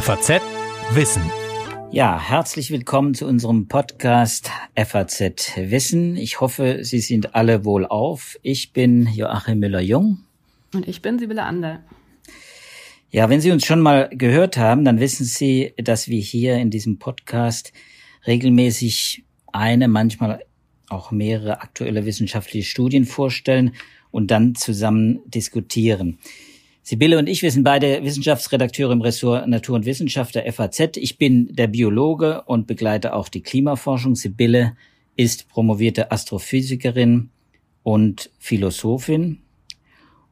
FAZ 0.00 0.40
Wissen. 0.94 1.22
Ja, 1.92 2.18
herzlich 2.18 2.70
willkommen 2.70 3.12
zu 3.12 3.26
unserem 3.26 3.68
Podcast 3.68 4.50
FAZ 4.74 5.52
Wissen. 5.56 6.16
Ich 6.16 6.40
hoffe, 6.40 6.78
Sie 6.84 7.00
sind 7.00 7.34
alle 7.34 7.66
wohl 7.66 7.84
auf. 7.84 8.38
Ich 8.40 8.72
bin 8.72 9.06
Joachim 9.12 9.58
Müller-Jung. 9.58 10.20
Und 10.72 10.88
ich 10.88 11.02
bin 11.02 11.18
Sibylle 11.18 11.42
Ander. 11.42 11.84
Ja, 13.10 13.28
wenn 13.28 13.42
Sie 13.42 13.50
uns 13.50 13.66
schon 13.66 13.82
mal 13.82 14.08
gehört 14.10 14.56
haben, 14.56 14.86
dann 14.86 15.00
wissen 15.00 15.26
Sie, 15.26 15.74
dass 15.76 16.08
wir 16.08 16.20
hier 16.20 16.56
in 16.56 16.70
diesem 16.70 16.98
Podcast 16.98 17.74
regelmäßig 18.26 19.24
eine, 19.52 19.86
manchmal 19.86 20.42
auch 20.88 21.10
mehrere 21.10 21.60
aktuelle 21.60 22.06
wissenschaftliche 22.06 22.66
Studien 22.66 23.04
vorstellen 23.04 23.74
und 24.10 24.30
dann 24.30 24.54
zusammen 24.54 25.20
diskutieren. 25.26 26.18
Sibylle 26.90 27.20
und 27.20 27.28
ich, 27.28 27.42
wir 27.42 27.52
sind 27.52 27.62
beide 27.62 28.02
Wissenschaftsredakteure 28.02 28.90
im 28.90 29.00
Ressort 29.00 29.46
Natur 29.46 29.76
und 29.76 29.86
Wissenschaft 29.86 30.34
der 30.34 30.52
FAZ. 30.52 30.96
Ich 30.96 31.18
bin 31.18 31.54
der 31.54 31.68
Biologe 31.68 32.42
und 32.46 32.66
begleite 32.66 33.14
auch 33.14 33.28
die 33.28 33.44
Klimaforschung. 33.44 34.16
Sibylle 34.16 34.76
ist 35.14 35.48
promovierte 35.48 36.10
Astrophysikerin 36.10 37.30
und 37.84 38.30
Philosophin 38.40 39.38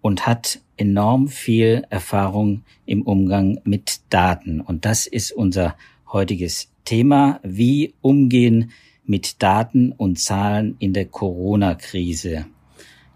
und 0.00 0.26
hat 0.26 0.60
enorm 0.76 1.28
viel 1.28 1.84
Erfahrung 1.90 2.64
im 2.86 3.02
Umgang 3.02 3.60
mit 3.62 4.00
Daten. 4.10 4.60
Und 4.60 4.84
das 4.84 5.06
ist 5.06 5.30
unser 5.30 5.76
heutiges 6.12 6.72
Thema. 6.84 7.38
Wie 7.44 7.94
umgehen 8.00 8.72
mit 9.04 9.40
Daten 9.44 9.92
und 9.92 10.18
Zahlen 10.18 10.74
in 10.80 10.92
der 10.92 11.04
Corona-Krise? 11.04 12.46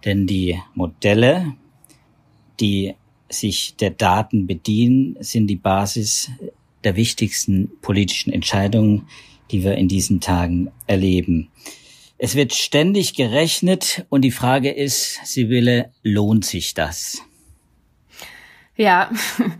Denn 0.05 0.29
die 0.29 0.61
Modelle, 0.75 1.55
die 2.61 2.95
sich 3.33 3.77
der 3.77 3.91
Daten 3.91 4.47
bedienen, 4.47 5.17
sind 5.21 5.47
die 5.47 5.57
Basis 5.57 6.31
der 6.85 6.97
wichtigsten 6.97 7.71
politischen 7.81 8.33
Entscheidungen, 8.33 9.07
die 9.51 9.63
wir 9.63 9.75
in 9.77 9.89
diesen 9.89 10.21
Tagen 10.21 10.71
erleben. 10.87 11.49
Es 12.19 12.35
wird 12.35 12.55
ständig 12.55 13.15
gerechnet 13.15 14.07
und 14.09 14.23
die 14.23 14.31
Frage 14.31 14.71
ist, 14.71 15.21
Sibylle, 15.27 15.91
lohnt 16.03 16.45
sich 16.45 16.75
das? 16.75 17.23
Ja, 18.77 19.11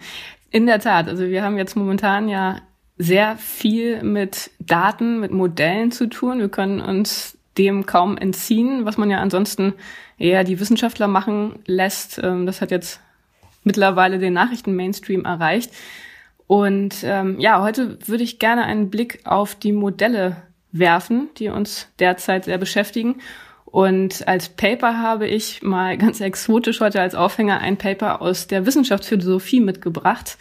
in 0.51 0.67
der 0.67 0.79
Tat. 0.79 1.09
Also 1.09 1.29
wir 1.29 1.43
haben 1.43 1.59
jetzt 1.59 1.77
momentan 1.77 2.29
ja 2.29 2.63
sehr 2.99 3.37
viel 3.37 4.03
mit 4.03 4.51
Daten, 4.61 5.21
mit 5.21 5.33
Modellen 5.33 5.91
zu 5.91 6.09
tun. 6.09 6.39
Wir 6.39 6.49
können 6.49 6.81
uns 6.81 7.37
dem 7.59 7.85
kaum 7.85 8.17
entziehen, 8.17 8.85
was 8.85 8.97
man 8.97 9.11
ja 9.11 9.19
ansonsten 9.19 9.75
eher 10.19 10.45
die 10.45 10.61
Wissenschaftler 10.61 11.09
machen 11.09 11.59
lässt. 11.67 12.21
Ähm, 12.23 12.47
das 12.47 12.61
hat 12.61 12.71
jetzt 12.71 13.01
mittlerweile 13.65 14.19
den 14.19 14.33
Nachrichten-Mainstream 14.33 15.25
erreicht. 15.25 15.73
Und 16.47 16.97
ähm, 17.05 17.39
ja, 17.41 17.63
heute 17.63 17.99
würde 18.07 18.25
ich 18.25 18.39
gerne 18.39 18.65
einen 18.65 18.91
Blick 18.91 19.21
auf 19.25 19.55
die 19.55 19.73
Modelle 19.73 20.37
werfen, 20.73 21.29
die 21.39 21.49
uns 21.49 21.89
derzeit 21.99 22.45
sehr 22.45 22.59
beschäftigen. 22.59 23.21
Und 23.65 24.29
als 24.29 24.51
Paper 24.51 24.99
habe 24.99 25.27
ich 25.27 25.63
mal 25.63 25.97
ganz 25.99 26.21
exotisch 26.21 26.81
heute 26.81 27.01
als 27.01 27.15
Aufhänger 27.15 27.61
ein 27.61 27.79
Paper 27.79 28.21
aus 28.21 28.47
der 28.47 28.67
Wissenschaftsphilosophie 28.67 29.61
mitgebracht, 29.61 30.37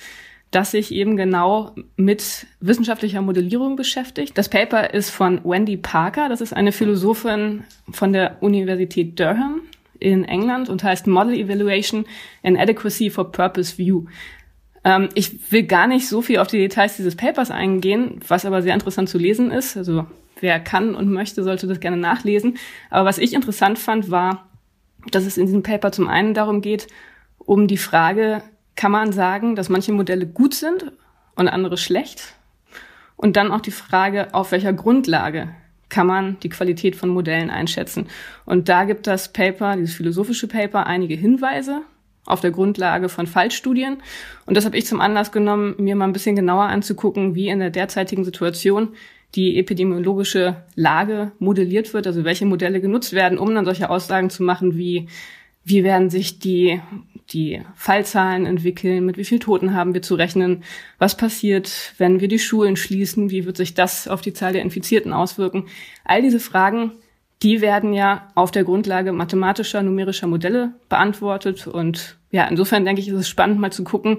das 0.52 0.72
sich 0.72 0.92
eben 0.92 1.16
genau 1.16 1.74
mit 1.96 2.46
wissenschaftlicher 2.60 3.22
Modellierung 3.22 3.78
beschäftigt. 3.78 4.38
Das 4.38 4.50
Paper 4.50 4.94
ist 4.94 5.12
von 5.12 5.40
Wendy 5.46 5.78
Parker, 5.78 6.28
das 6.28 6.42
ist 6.42 6.54
eine 6.54 6.74
Philosophin 6.74 7.64
von 7.90 8.12
der 8.12 8.44
Universität 8.44 9.18
Durham 9.18 9.62
in 10.02 10.26
England 10.26 10.68
und 10.68 10.84
heißt 10.84 11.08
Model 11.08 11.36
Evaluation 11.36 12.06
and 12.44 12.60
Adequacy 12.60 13.10
for 13.10 13.32
Purpose 13.32 13.78
View. 13.78 14.06
Ähm, 14.84 15.10
ich 15.14 15.52
will 15.52 15.64
gar 15.64 15.88
nicht 15.88 16.08
so 16.08 16.22
viel 16.22 16.40
auf 16.40 16.48
die 16.48 16.58
Details 16.58 16.98
dieses 16.98 17.16
Papers 17.16 17.52
eingehen, 17.52 18.20
was 18.28 18.46
aber 18.46 18.62
sehr 18.62 18.74
interessant 18.74 19.10
zu 19.10 19.18
lesen 19.18 19.52
ist. 19.52 19.78
Also 19.78 20.08
wer 20.40 20.60
kann 20.60 20.96
und 20.96 21.12
möchte, 21.12 21.44
sollte 21.44 21.68
das 21.68 21.80
gerne 21.80 21.98
nachlesen. 21.98 22.58
Aber 22.90 23.06
was 23.06 23.20
ich 23.20 23.34
interessant 23.34 23.78
fand, 23.78 24.10
war, 24.10 24.50
dass 25.12 25.26
es 25.26 25.38
in 25.38 25.46
diesem 25.46 25.64
Paper 25.64 25.92
zum 25.92 26.08
einen 26.08 26.34
darum 26.34 26.62
geht, 26.62 26.88
um 27.38 27.68
die 27.68 27.78
Frage, 27.78 28.42
kann 28.76 28.92
man 28.92 29.12
sagen, 29.12 29.56
dass 29.56 29.70
manche 29.70 29.94
Modelle 29.94 30.26
gut 30.26 30.54
sind 30.54 30.92
und 31.36 31.48
andere 31.48 31.78
schlecht? 31.78 32.36
Und 33.16 33.36
dann 33.38 33.52
auch 33.52 33.62
die 33.62 33.72
Frage, 33.72 34.34
auf 34.34 34.52
welcher 34.52 34.74
Grundlage 34.74 35.50
kann 35.92 36.08
man 36.08 36.38
die 36.40 36.50
Qualität 36.50 36.96
von 36.96 37.10
Modellen 37.10 37.52
einschätzen. 37.52 38.08
Und 38.46 38.70
da 38.70 38.86
gibt 38.86 39.06
das 39.06 39.32
Paper, 39.32 39.76
dieses 39.76 39.94
philosophische 39.94 40.48
Paper, 40.48 40.88
einige 40.88 41.16
Hinweise 41.16 41.82
auf 42.26 42.40
der 42.40 42.52
Grundlage 42.52 43.10
von 43.10 43.28
Fallstudien. 43.28 43.98
Und 44.46 44.56
das 44.56 44.66
habe 44.66 44.78
ich 44.78 44.86
zum 44.86 45.02
Anlass 45.02 45.32
genommen, 45.32 45.76
mir 45.78 45.96
mal 45.96 46.06
ein 46.06 46.14
bisschen 46.14 46.36
genauer 46.36 46.64
anzugucken, 46.64 47.36
wie 47.36 47.50
in 47.50 47.60
der 47.60 47.72
derzeitigen 47.72 48.24
Situation 48.24 48.96
die 49.36 49.58
epidemiologische 49.58 50.64
Lage 50.76 51.32
modelliert 51.40 51.94
wird, 51.94 52.08
also 52.08 52.24
welche 52.24 52.46
Modelle 52.46 52.82
genutzt 52.82 53.14
werden, 53.14 53.38
um 53.38 53.54
dann 53.54 53.66
solche 53.66 53.90
Aussagen 53.90 54.30
zu 54.30 54.44
machen 54.44 54.78
wie, 54.78 55.08
wie 55.64 55.84
werden 55.84 56.10
sich 56.10 56.40
die 56.40 56.82
die 57.34 57.62
Fallzahlen 57.76 58.46
entwickeln, 58.46 59.06
mit 59.06 59.18
wie 59.18 59.26
viel 59.26 59.40
Toten 59.40 59.74
haben 59.74 59.94
wir 59.94 60.02
zu 60.02 60.16
rechnen, 60.16 60.64
was 60.98 61.16
passiert, 61.16 61.94
wenn 61.98 62.20
wir 62.20 62.28
die 62.28 62.40
Schulen 62.40 62.76
schließen, 62.76 63.30
wie 63.30 63.46
wird 63.46 63.58
sich 63.58 63.74
das 63.74 64.08
auf 64.08 64.22
die 64.22 64.34
Zahl 64.34 64.54
der 64.54 64.62
Infizierten 64.62 65.14
auswirken. 65.14 65.68
All 66.04 66.22
diese 66.22 66.40
Fragen, 66.40 66.92
die 67.42 67.62
werden 67.62 67.94
ja 67.94 68.28
auf 68.36 68.52
der 68.52 68.64
Grundlage 68.64 69.14
mathematischer, 69.14 69.82
numerischer 69.82 70.28
Modelle 70.28 70.74
beantwortet. 70.90 71.68
Und 71.68 72.18
ja, 72.32 72.46
insofern 72.48 72.86
denke 72.86 73.02
ich, 73.02 73.08
ist 73.08 73.16
es 73.16 73.30
spannend 73.30 73.60
mal 73.60 73.72
zu 73.72 73.84
gucken, 73.84 74.18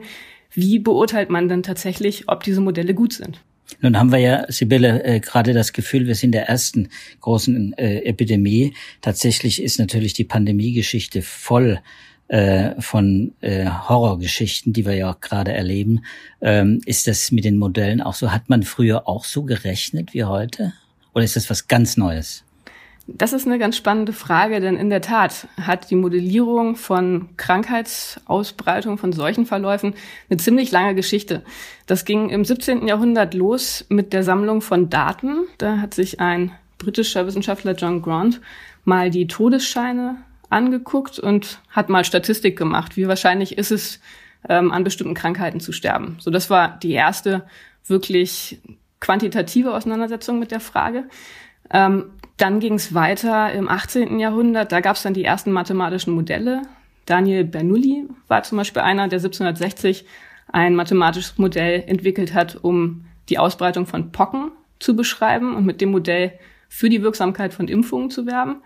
wie 0.51 0.79
beurteilt 0.79 1.31
man 1.31 1.49
denn 1.49 1.63
tatsächlich, 1.63 2.29
ob 2.29 2.43
diese 2.43 2.61
Modelle 2.61 2.95
gut 2.95 3.13
sind. 3.13 3.41
Nun 3.81 3.99
haben 3.99 4.13
wir 4.13 4.19
ja, 4.19 4.45
Sibylle, 4.49 5.03
äh, 5.05 5.21
gerade 5.21 5.53
das 5.53 5.73
Gefühl, 5.73 6.07
wir 6.07 6.15
sind 6.15 6.33
der 6.33 6.49
ersten 6.49 6.89
großen 7.21 7.73
äh, 7.79 8.01
Epidemie. 8.01 8.75
Tatsächlich 9.01 9.63
ist 9.63 9.79
natürlich 9.79 10.15
die 10.15 10.25
Pandemiegeschichte 10.25 11.23
voll 11.23 11.81
äh, 12.29 12.81
von 12.81 13.35
äh, 13.41 13.67
Horrorgeschichten, 13.67 14.73
die 14.73 14.87
wir 14.87 14.95
ja 14.95 15.11
auch 15.11 15.21
gerade 15.21 15.53
erleben. 15.53 16.05
Ähm, 16.41 16.81
ist 16.87 17.07
das 17.07 17.31
mit 17.31 17.45
den 17.45 17.57
Modellen 17.57 18.01
auch 18.01 18.15
so? 18.15 18.33
Hat 18.33 18.49
man 18.49 18.63
früher 18.63 19.09
auch 19.09 19.25
so 19.25 19.43
gerechnet 19.43 20.15
wie 20.15 20.25
heute? 20.25 20.73
Oder 21.15 21.25
ist 21.25 21.37
das 21.37 21.51
was 21.51 21.69
ganz 21.69 21.97
Neues? 21.97 22.45
Das 23.09 23.33
ist 23.33 23.47
eine 23.47 23.59
ganz 23.59 23.77
spannende 23.77 24.13
Frage, 24.13 24.61
denn 24.61 24.77
in 24.77 24.89
der 24.89 25.01
Tat 25.01 25.49
hat 25.61 25.91
die 25.91 25.97
Modellierung 25.97 26.77
von 26.77 27.31
Krankheitsausbreitung, 27.37 28.97
von 28.97 29.13
Seuchenverläufen 29.13 29.95
eine 30.31 30.37
ziemlich 30.37 30.71
lange 30.71 30.95
Geschichte. 30.95 31.43
Das 31.87 32.05
ging 32.05 32.31
im 32.31 32.45
17. 32.45 32.87
Jahrhundert 32.87 33.35
los 33.35 33.85
mit 33.89 34.13
der 34.13 34.23
Sammlung 34.23 34.61
von 34.61 34.89
Daten. 34.89 35.47
Da 35.59 35.79
hat 35.79 35.95
sich 35.95 36.21
ein 36.21 36.53
britischer 36.79 37.27
Wissenschaftler 37.27 37.75
John 37.75 38.03
Grant 38.03 38.41
mal 38.85 39.11
die 39.11 39.27
Todesscheine 39.27 40.19
angeguckt 40.49 41.19
und 41.19 41.61
hat 41.71 41.89
mal 41.89 42.05
Statistik 42.05 42.57
gemacht. 42.57 42.97
Wie 42.97 43.09
wahrscheinlich 43.09 43.59
ist 43.59 43.73
es, 43.73 44.01
ähm, 44.49 44.71
an 44.71 44.85
bestimmten 44.85 45.15
Krankheiten 45.15 45.61
zu 45.61 45.73
sterben? 45.73 46.19
So, 46.21 46.31
das 46.31 46.51
war 46.51 46.79
die 46.83 46.93
erste 46.93 47.45
wirklich 47.87 48.61
quantitative 49.01 49.75
Auseinandersetzung 49.75 50.39
mit 50.39 50.53
der 50.53 50.61
Frage. 50.61 51.05
Ähm, 51.71 52.11
dann 52.43 52.59
ging 52.59 52.75
es 52.75 52.93
weiter 52.93 53.53
im 53.53 53.69
18. 53.69 54.19
Jahrhundert. 54.19 54.73
Da 54.73 54.81
gab 54.81 54.97
es 54.97 55.03
dann 55.03 55.15
die 55.15 55.25
ersten 55.25 55.53
mathematischen 55.53 56.13
Modelle. 56.13 56.63
Daniel 57.07 57.45
Bernoulli 57.45 58.09
war 58.27 58.43
zum 58.43 58.59
Beispiel 58.59 58.83
einer, 58.83 59.07
der 59.07 59.21
1760 59.21 60.05
ein 60.51 60.75
mathematisches 60.75 61.39
Modell 61.39 61.85
entwickelt 61.87 62.35
hat, 62.35 62.59
um 62.61 63.05
die 63.29 63.39
Ausbreitung 63.39 63.87
von 63.87 64.11
Pocken 64.11 64.51
zu 64.81 64.97
beschreiben 64.97 65.55
und 65.55 65.65
mit 65.65 65.81
dem 65.81 65.93
Modell 65.93 66.33
für 66.69 66.89
die 66.89 67.03
Wirksamkeit 67.03 67.55
von 67.55 67.69
Impfungen 67.69 68.11
zu 68.11 68.27
werben. 68.27 68.57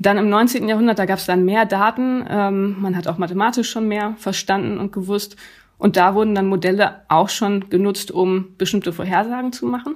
Dann 0.00 0.18
im 0.18 0.28
19. 0.28 0.68
Jahrhundert, 0.68 0.98
da 0.98 1.04
gab 1.04 1.18
es 1.20 1.26
dann 1.26 1.44
mehr 1.44 1.66
Daten, 1.66 2.26
ähm, 2.28 2.80
man 2.80 2.96
hat 2.96 3.06
auch 3.06 3.18
mathematisch 3.18 3.70
schon 3.70 3.86
mehr 3.86 4.16
verstanden 4.18 4.80
und 4.80 4.90
gewusst. 4.90 5.36
Und 5.78 5.96
da 5.96 6.16
wurden 6.16 6.34
dann 6.34 6.48
Modelle 6.48 7.02
auch 7.08 7.28
schon 7.28 7.70
genutzt, 7.70 8.10
um 8.10 8.56
bestimmte 8.58 8.92
Vorhersagen 8.92 9.52
zu 9.52 9.66
machen. 9.66 9.94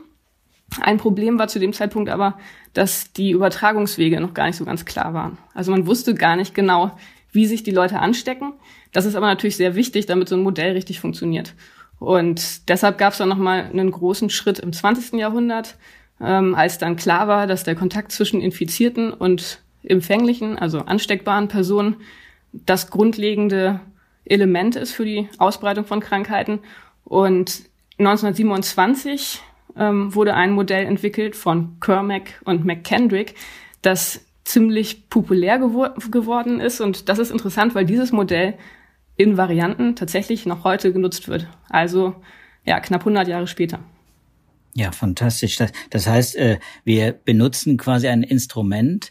Ein 0.81 0.99
Problem 0.99 1.38
war 1.38 1.49
zu 1.49 1.59
dem 1.59 1.73
Zeitpunkt 1.73 2.11
aber, 2.11 2.38
dass 2.75 3.12
die 3.12 3.31
Übertragungswege 3.31 4.20
noch 4.20 4.35
gar 4.35 4.47
nicht 4.47 4.56
so 4.56 4.65
ganz 4.65 4.85
klar 4.85 5.15
waren. 5.15 5.38
Also 5.55 5.70
man 5.70 5.87
wusste 5.87 6.15
gar 6.15 6.37
nicht 6.37 6.55
genau, 6.55 6.93
wie 7.32 7.47
sich 7.47 7.62
die 7.62 7.70
Leute 7.70 7.99
anstecken. 8.00 8.53
Das 8.93 9.05
ist 9.05 9.15
aber 9.15 9.26
natürlich 9.26 9.56
sehr 9.56 9.75
wichtig, 9.75 10.06
damit 10.06 10.29
so 10.29 10.37
ein 10.37 10.43
Modell 10.43 10.73
richtig 10.73 11.00
funktioniert. 11.00 11.55
Und 11.99 12.69
deshalb 12.69 12.99
gab 12.99 13.12
es 13.12 13.19
dann 13.19 13.29
nochmal 13.29 13.65
einen 13.65 13.91
großen 13.91 14.31
Schritt 14.31 14.59
im 14.59 14.73
20. 14.73 15.19
Jahrhundert, 15.19 15.76
ähm, 16.20 16.55
als 16.55 16.79
dann 16.79 16.97
klar 16.97 17.29
war, 17.29 17.47
dass 17.47 17.65
der 17.65 17.75
Kontakt 17.75 18.12
zwischen 18.12 18.41
Infizierten 18.41 19.12
und 19.12 19.61
empfänglichen, 19.82 20.59
also 20.59 20.81
ansteckbaren 20.81 21.49
Personen 21.49 21.97
das 22.53 22.91
grundlegende 22.91 23.81
Element 24.25 24.76
ist 24.76 24.93
für 24.93 25.05
die 25.05 25.29
Ausbreitung 25.38 25.85
von 25.85 26.00
Krankheiten. 26.00 26.61
Und 27.05 27.62
1927 27.99 29.43
ähm, 29.76 30.15
wurde 30.15 30.35
ein 30.35 30.53
Modell 30.53 30.87
entwickelt 30.87 31.37
von 31.37 31.79
Kermack 31.81 32.41
und 32.44 32.65
McKendrick, 32.65 33.35
das 33.82 34.25
ziemlich 34.44 35.09
populär 35.11 35.59
gewor 35.59 35.94
geworden 36.11 36.61
ist. 36.61 36.81
Und 36.81 37.09
das 37.09 37.19
ist 37.19 37.31
interessant, 37.31 37.75
weil 37.75 37.85
dieses 37.85 38.12
Modell 38.12 38.55
in 39.17 39.37
Varianten 39.37 39.97
tatsächlich 39.97 40.47
noch 40.47 40.65
heute 40.65 40.93
genutzt 40.93 41.29
wird. 41.29 41.49
Also 41.69 42.15
ja, 42.65 42.81
knapp 42.81 43.03
100 43.03 43.29
Jahre 43.29 43.47
später. 43.47 43.81
Ja, 44.75 44.93
fantastisch. 44.93 45.56
Das, 45.56 45.73
das 45.91 46.06
heißt, 46.06 46.37
äh, 46.37 46.59
wir 46.85 47.12
benutzen 47.12 47.76
quasi 47.76 48.09
ein 48.09 48.23
Instrument, 48.23 49.11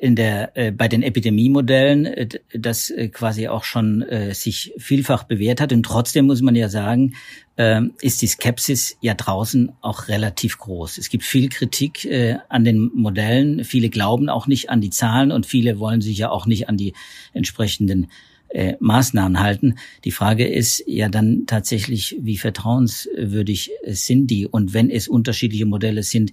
in 0.00 0.16
der 0.16 0.56
äh, 0.56 0.72
bei 0.72 0.88
den 0.88 1.02
Epidemiemodellen, 1.02 2.06
äh, 2.06 2.28
das 2.52 2.90
äh, 2.90 3.08
quasi 3.08 3.48
auch 3.48 3.64
schon 3.64 4.02
äh, 4.02 4.34
sich 4.34 4.72
vielfach 4.78 5.24
bewährt 5.24 5.60
hat. 5.60 5.72
Und 5.72 5.84
trotzdem 5.84 6.26
muss 6.26 6.42
man 6.42 6.54
ja 6.54 6.68
sagen, 6.68 7.14
äh, 7.56 7.82
ist 8.00 8.22
die 8.22 8.26
Skepsis 8.26 8.96
ja 9.00 9.14
draußen 9.14 9.72
auch 9.80 10.08
relativ 10.08 10.58
groß. 10.58 10.98
Es 10.98 11.08
gibt 11.08 11.24
viel 11.24 11.48
Kritik 11.48 12.04
äh, 12.04 12.38
an 12.48 12.64
den 12.64 12.90
Modellen. 12.94 13.64
Viele 13.64 13.88
glauben 13.88 14.28
auch 14.28 14.46
nicht 14.46 14.70
an 14.70 14.80
die 14.80 14.90
Zahlen 14.90 15.32
und 15.32 15.46
viele 15.46 15.78
wollen 15.78 16.00
sich 16.00 16.18
ja 16.18 16.30
auch 16.30 16.46
nicht 16.46 16.68
an 16.68 16.76
die 16.76 16.92
entsprechenden 17.32 18.08
äh, 18.48 18.76
Maßnahmen 18.80 19.40
halten. 19.40 19.74
Die 20.04 20.12
Frage 20.12 20.46
ist 20.46 20.84
ja 20.86 21.08
dann 21.08 21.44
tatsächlich, 21.46 22.16
wie 22.20 22.36
vertrauenswürdig 22.36 23.70
sind 23.86 24.28
die? 24.28 24.46
Und 24.46 24.72
wenn 24.72 24.88
es 24.88 25.08
unterschiedliche 25.08 25.66
Modelle 25.66 26.02
sind, 26.02 26.30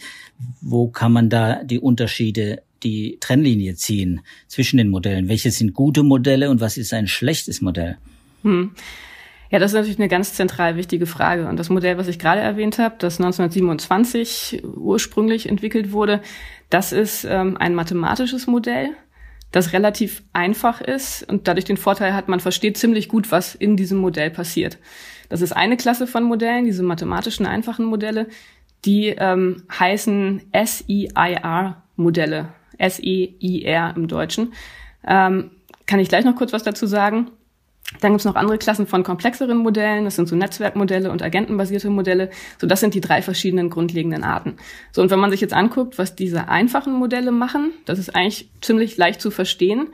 wo 0.61 0.87
kann 0.89 1.11
man 1.11 1.29
da 1.29 1.63
die 1.63 1.79
Unterschiede, 1.79 2.61
die 2.83 3.17
Trennlinie 3.19 3.75
ziehen 3.75 4.21
zwischen 4.47 4.77
den 4.77 4.89
Modellen? 4.89 5.29
Welche 5.29 5.51
sind 5.51 5.73
gute 5.73 6.03
Modelle 6.03 6.49
und 6.49 6.61
was 6.61 6.77
ist 6.77 6.93
ein 6.93 7.07
schlechtes 7.07 7.61
Modell? 7.61 7.97
Hm. 8.43 8.71
Ja, 9.49 9.59
das 9.59 9.71
ist 9.71 9.75
natürlich 9.75 9.99
eine 9.99 10.07
ganz 10.07 10.33
zentral 10.33 10.75
wichtige 10.75 11.05
Frage. 11.05 11.47
Und 11.47 11.57
das 11.57 11.69
Modell, 11.69 11.97
was 11.97 12.07
ich 12.07 12.17
gerade 12.17 12.41
erwähnt 12.41 12.79
habe, 12.79 12.95
das 12.97 13.19
1927 13.19 14.63
ursprünglich 14.75 15.47
entwickelt 15.47 15.91
wurde, 15.91 16.21
das 16.69 16.91
ist 16.91 17.23
ähm, 17.23 17.55
ein 17.57 17.75
mathematisches 17.75 18.47
Modell 18.47 18.89
das 19.53 19.71
relativ 19.71 20.23
einfach 20.33 20.81
ist 20.81 21.23
und 21.29 21.47
dadurch 21.47 21.65
den 21.65 21.77
Vorteil 21.77 22.13
hat, 22.13 22.27
man 22.27 22.39
versteht 22.39 22.75
ziemlich 22.75 23.07
gut, 23.07 23.31
was 23.31 23.53
in 23.55 23.77
diesem 23.77 23.99
Modell 23.99 24.31
passiert. 24.31 24.79
Das 25.29 25.41
ist 25.41 25.53
eine 25.53 25.77
Klasse 25.77 26.07
von 26.07 26.23
Modellen, 26.23 26.65
diese 26.65 26.81
mathematischen 26.81 27.45
einfachen 27.45 27.85
Modelle, 27.85 28.27
die 28.83 29.09
ähm, 29.09 29.63
heißen 29.71 30.41
SEIR-Modelle, 30.53 32.49
S-E-I-R 32.83 33.93
im 33.95 34.07
Deutschen. 34.07 34.53
Ähm, 35.05 35.51
kann 35.85 35.99
ich 35.99 36.09
gleich 36.09 36.25
noch 36.25 36.35
kurz 36.35 36.53
was 36.53 36.63
dazu 36.63 36.85
sagen. 36.85 37.31
Dann 38.01 38.13
gibt's 38.13 38.25
noch 38.25 38.35
andere 38.35 38.57
Klassen 38.57 38.87
von 38.87 39.03
komplexeren 39.03 39.57
Modellen. 39.57 40.05
Das 40.05 40.15
sind 40.15 40.27
so 40.27 40.35
Netzwerkmodelle 40.35 41.11
und 41.11 41.21
agentenbasierte 41.21 41.89
Modelle. 41.89 42.29
So, 42.59 42.65
das 42.65 42.79
sind 42.79 42.93
die 42.93 43.01
drei 43.01 43.21
verschiedenen 43.21 43.69
grundlegenden 43.69 44.23
Arten. 44.23 44.55
So, 44.91 45.01
und 45.01 45.11
wenn 45.11 45.19
man 45.19 45.31
sich 45.31 45.41
jetzt 45.41 45.53
anguckt, 45.53 45.97
was 45.97 46.15
diese 46.15 46.47
einfachen 46.47 46.93
Modelle 46.93 47.31
machen, 47.31 47.71
das 47.85 47.99
ist 47.99 48.15
eigentlich 48.15 48.49
ziemlich 48.61 48.97
leicht 48.97 49.21
zu 49.21 49.31
verstehen. 49.31 49.87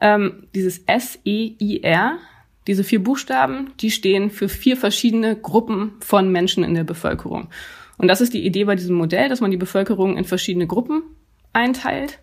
Ähm, 0.00 0.46
dieses 0.54 0.78
S-E-I-R, 0.86 2.18
diese 2.66 2.84
vier 2.84 3.02
Buchstaben, 3.02 3.70
die 3.80 3.90
stehen 3.90 4.30
für 4.30 4.48
vier 4.48 4.76
verschiedene 4.76 5.36
Gruppen 5.36 5.92
von 6.00 6.30
Menschen 6.30 6.64
in 6.64 6.74
der 6.74 6.84
Bevölkerung. 6.84 7.48
Und 7.96 8.08
das 8.08 8.20
ist 8.20 8.34
die 8.34 8.44
Idee 8.44 8.64
bei 8.64 8.76
diesem 8.76 8.96
Modell, 8.96 9.28
dass 9.28 9.40
man 9.40 9.50
die 9.50 9.56
Bevölkerung 9.56 10.16
in 10.16 10.24
verschiedene 10.24 10.66
Gruppen 10.66 11.02
einteilt. 11.52 12.18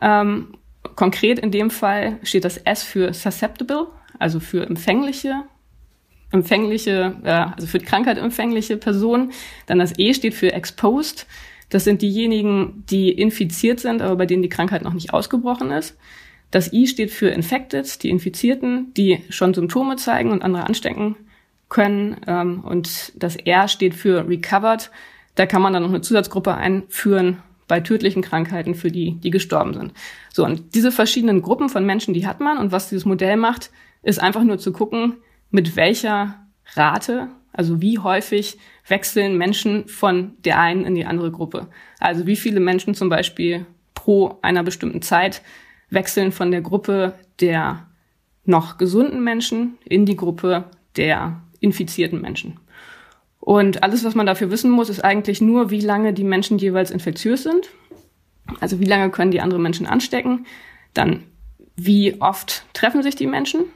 Ähm, 0.00 0.58
konkret 0.96 1.38
in 1.38 1.50
dem 1.50 1.70
Fall 1.70 2.18
steht 2.22 2.44
das 2.44 2.58
S 2.58 2.82
für 2.82 3.12
susceptible, 3.12 3.88
also 4.18 4.40
für 4.40 4.66
empfängliche, 4.66 5.42
empfängliche, 6.30 7.16
äh, 7.24 7.30
also 7.30 7.66
für 7.66 7.78
Krankheit 7.78 8.18
empfängliche 8.18 8.76
Personen. 8.76 9.32
Dann 9.66 9.78
das 9.78 9.98
E 9.98 10.14
steht 10.14 10.34
für 10.34 10.52
exposed. 10.52 11.26
Das 11.70 11.84
sind 11.84 12.02
diejenigen, 12.02 12.84
die 12.90 13.10
infiziert 13.10 13.80
sind, 13.80 14.02
aber 14.02 14.16
bei 14.16 14.26
denen 14.26 14.42
die 14.42 14.48
Krankheit 14.48 14.82
noch 14.82 14.92
nicht 14.92 15.12
ausgebrochen 15.12 15.70
ist. 15.70 15.96
Das 16.50 16.72
I 16.72 16.86
steht 16.86 17.10
für 17.10 17.30
infected, 17.30 18.02
die 18.02 18.10
Infizierten, 18.10 18.92
die 18.94 19.24
schon 19.28 19.54
Symptome 19.54 19.96
zeigen 19.96 20.30
und 20.30 20.42
andere 20.42 20.64
anstecken 20.64 21.16
können. 21.68 22.16
Ähm, 22.28 22.60
und 22.60 23.12
das 23.20 23.36
R 23.36 23.66
steht 23.66 23.94
für 23.94 24.28
recovered. 24.28 24.90
Da 25.34 25.46
kann 25.46 25.62
man 25.62 25.72
dann 25.72 25.82
noch 25.82 25.90
eine 25.90 26.00
Zusatzgruppe 26.00 26.54
einführen 26.54 27.42
bei 27.66 27.80
tödlichen 27.80 28.22
Krankheiten 28.22 28.74
für 28.74 28.90
die, 28.90 29.12
die 29.20 29.30
gestorben 29.30 29.74
sind. 29.74 29.92
So, 30.32 30.44
und 30.44 30.74
diese 30.74 30.92
verschiedenen 30.92 31.42
Gruppen 31.42 31.68
von 31.68 31.84
Menschen, 31.86 32.14
die 32.14 32.26
hat 32.26 32.40
man. 32.40 32.58
Und 32.58 32.72
was 32.72 32.88
dieses 32.88 33.04
Modell 33.04 33.36
macht, 33.36 33.70
ist 34.02 34.20
einfach 34.20 34.44
nur 34.44 34.58
zu 34.58 34.72
gucken, 34.72 35.14
mit 35.50 35.76
welcher 35.76 36.46
Rate, 36.74 37.28
also 37.52 37.80
wie 37.80 37.98
häufig 37.98 38.58
wechseln 38.86 39.38
Menschen 39.38 39.88
von 39.88 40.32
der 40.44 40.58
einen 40.60 40.84
in 40.84 40.94
die 40.94 41.06
andere 41.06 41.30
Gruppe. 41.30 41.68
Also 42.00 42.26
wie 42.26 42.36
viele 42.36 42.60
Menschen 42.60 42.94
zum 42.94 43.08
Beispiel 43.08 43.66
pro 43.94 44.38
einer 44.42 44.62
bestimmten 44.62 45.02
Zeit 45.02 45.42
wechseln 45.90 46.32
von 46.32 46.50
der 46.50 46.60
Gruppe 46.60 47.14
der 47.40 47.86
noch 48.44 48.76
gesunden 48.76 49.24
Menschen 49.24 49.78
in 49.84 50.04
die 50.04 50.16
Gruppe 50.16 50.64
der 50.96 51.40
infizierten 51.60 52.20
Menschen. 52.20 52.60
Und 53.44 53.82
alles, 53.82 54.04
was 54.04 54.14
man 54.14 54.24
dafür 54.24 54.50
wissen 54.50 54.70
muss, 54.70 54.88
ist 54.88 55.04
eigentlich 55.04 55.42
nur, 55.42 55.68
wie 55.68 55.82
lange 55.82 56.14
die 56.14 56.24
Menschen 56.24 56.56
jeweils 56.56 56.90
infektiös 56.90 57.42
sind. 57.42 57.68
Also 58.58 58.80
wie 58.80 58.86
lange 58.86 59.10
können 59.10 59.32
die 59.32 59.42
andere 59.42 59.60
Menschen 59.60 59.86
anstecken. 59.86 60.46
Dann, 60.94 61.24
wie 61.76 62.22
oft 62.22 62.64
treffen 62.72 63.02
sich 63.02 63.16
die 63.16 63.26
Menschen 63.26 63.66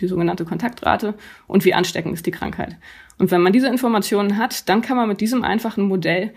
die 0.00 0.06
sogenannte 0.06 0.44
Kontaktrate 0.44 1.14
und 1.48 1.64
wie 1.64 1.74
ansteckend 1.74 2.14
ist 2.14 2.26
die 2.26 2.30
Krankheit. 2.30 2.76
Und 3.18 3.32
wenn 3.32 3.40
man 3.40 3.52
diese 3.52 3.66
Informationen 3.66 4.36
hat, 4.36 4.68
dann 4.68 4.80
kann 4.80 4.96
man 4.96 5.08
mit 5.08 5.20
diesem 5.20 5.42
einfachen 5.42 5.88
Modell 5.88 6.32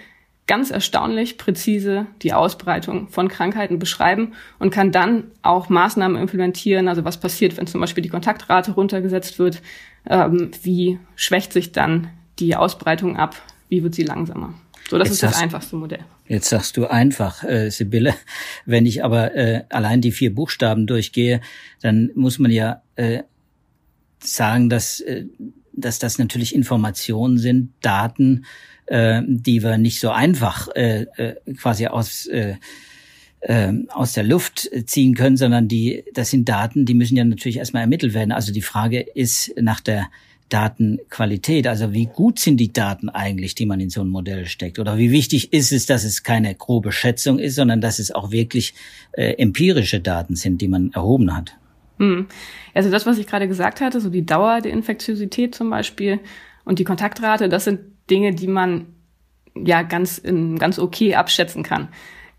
ganz 0.48 0.72
erstaunlich 0.72 1.38
präzise 1.38 2.08
die 2.24 2.34
Ausbreitung 2.34 3.10
von 3.10 3.28
Krankheiten 3.28 3.78
beschreiben 3.78 4.34
und 4.58 4.72
kann 4.72 4.92
dann 4.92 5.30
auch 5.44 5.70
Maßnahmen 5.70 6.20
implementieren. 6.20 6.88
Also 6.88 7.06
was 7.06 7.20
passiert, 7.20 7.56
wenn 7.58 7.68
zum 7.68 7.82
Beispiel 7.82 8.02
die 8.02 8.10
Kontaktrate 8.10 8.72
runtergesetzt 8.72 9.38
wird? 9.38 9.62
Ähm, 10.10 10.50
wie 10.64 10.98
schwächt 11.16 11.54
sich 11.54 11.72
dann 11.72 12.08
die 12.40 12.56
Ausbreitung 12.56 13.18
ab? 13.18 13.36
Wie 13.70 13.84
wird 13.84 13.96
sie 13.96 14.04
langsamer? 14.04 14.54
So, 14.90 14.98
das 14.98 15.08
jetzt 15.08 15.16
ist 15.16 15.24
das 15.24 15.32
sagst, 15.32 15.44
einfachste 15.44 15.76
Modell. 15.76 16.00
Jetzt 16.28 16.50
sagst 16.50 16.76
du 16.76 16.88
einfach, 16.88 17.44
äh, 17.44 17.70
Sibylle. 17.70 18.16
Wenn 18.66 18.86
ich 18.86 19.04
aber 19.04 19.36
äh, 19.36 19.64
allein 19.70 20.02
die 20.02 20.12
vier 20.12 20.34
Buchstaben 20.34 20.88
durchgehe, 20.88 21.42
dann 21.82 22.10
muss 22.16 22.40
man 22.40 22.52
ja 22.52 22.82
äh, 22.96 23.24
sagen, 24.20 24.70
dass, 24.70 25.00
äh, 25.02 25.26
dass 25.74 26.00
das 26.00 26.18
natürlich 26.18 26.56
Informationen 26.56 27.38
sind, 27.38 27.74
Daten, 27.82 28.46
äh, 28.88 29.22
die 29.28 29.62
wir 29.62 29.78
nicht 29.78 30.00
so 30.00 30.10
einfach 30.10 30.68
äh, 30.76 31.06
äh, 31.18 31.36
quasi 31.54 31.86
aus 31.88 32.26
äh, 32.26 32.56
äh, 33.42 33.72
aus 33.90 34.14
der 34.14 34.24
Luft 34.24 34.70
ziehen 34.86 35.14
können, 35.14 35.38
sondern 35.38 35.68
die, 35.70 36.04
das 36.14 36.30
sind 36.30 36.50
Daten, 36.50 36.86
die 36.86 36.94
müssen 36.94 37.16
ja 37.16 37.24
natürlich 37.24 37.58
erstmal 37.58 37.84
ermittelt 37.84 38.14
werden. 38.14 38.34
Also 38.34 38.52
die 38.52 38.62
Frage 38.62 39.00
ist 39.00 39.54
nach 39.58 39.80
der 39.80 40.10
Datenqualität, 40.50 41.68
also 41.68 41.94
wie 41.94 42.08
gut 42.08 42.40
sind 42.40 42.58
die 42.58 42.74
Daten 42.74 43.10
eigentlich, 43.10 43.56
die 43.56 43.66
man 43.66 43.80
in 43.80 43.90
so 43.90 44.02
ein 44.02 44.10
Modell 44.10 44.46
steckt? 44.46 44.80
Oder 44.80 44.98
wie 44.98 45.12
wichtig 45.12 45.54
ist 45.54 45.72
es, 45.72 45.86
dass 45.86 46.04
es 46.04 46.24
keine 46.24 46.54
grobe 46.56 46.92
Schätzung 46.92 47.40
ist, 47.40 47.56
sondern 47.56 47.82
dass 47.82 48.00
es 48.00 48.12
auch 48.12 48.32
wirklich 48.32 48.74
äh, 49.14 49.34
empirische 49.34 50.00
Daten 50.00 50.36
sind, 50.36 50.62
die 50.62 50.68
man 50.68 50.92
erhoben 50.94 51.36
hat? 51.36 51.56
Hm. 51.98 52.28
Also 52.74 52.90
das, 52.90 53.06
was 53.06 53.18
ich 53.18 53.28
gerade 53.28 53.48
gesagt 53.48 53.82
hatte, 53.82 54.02
so 54.02 54.10
die 54.10 54.26
Dauer 54.26 54.62
der 54.62 54.72
Infektiosität 54.72 55.54
zum 55.54 55.70
Beispiel 55.70 56.20
und 56.66 56.80
die 56.80 56.84
Kontaktrate, 56.84 57.50
das 57.50 57.66
sind 57.66 57.80
Dinge, 58.10 58.34
die 58.34 58.48
man 58.48 58.88
ja 59.56 59.82
ganz, 59.84 60.18
in, 60.18 60.58
ganz 60.58 60.80
okay 60.80 61.16
abschätzen 61.16 61.64
kann. 61.64 61.90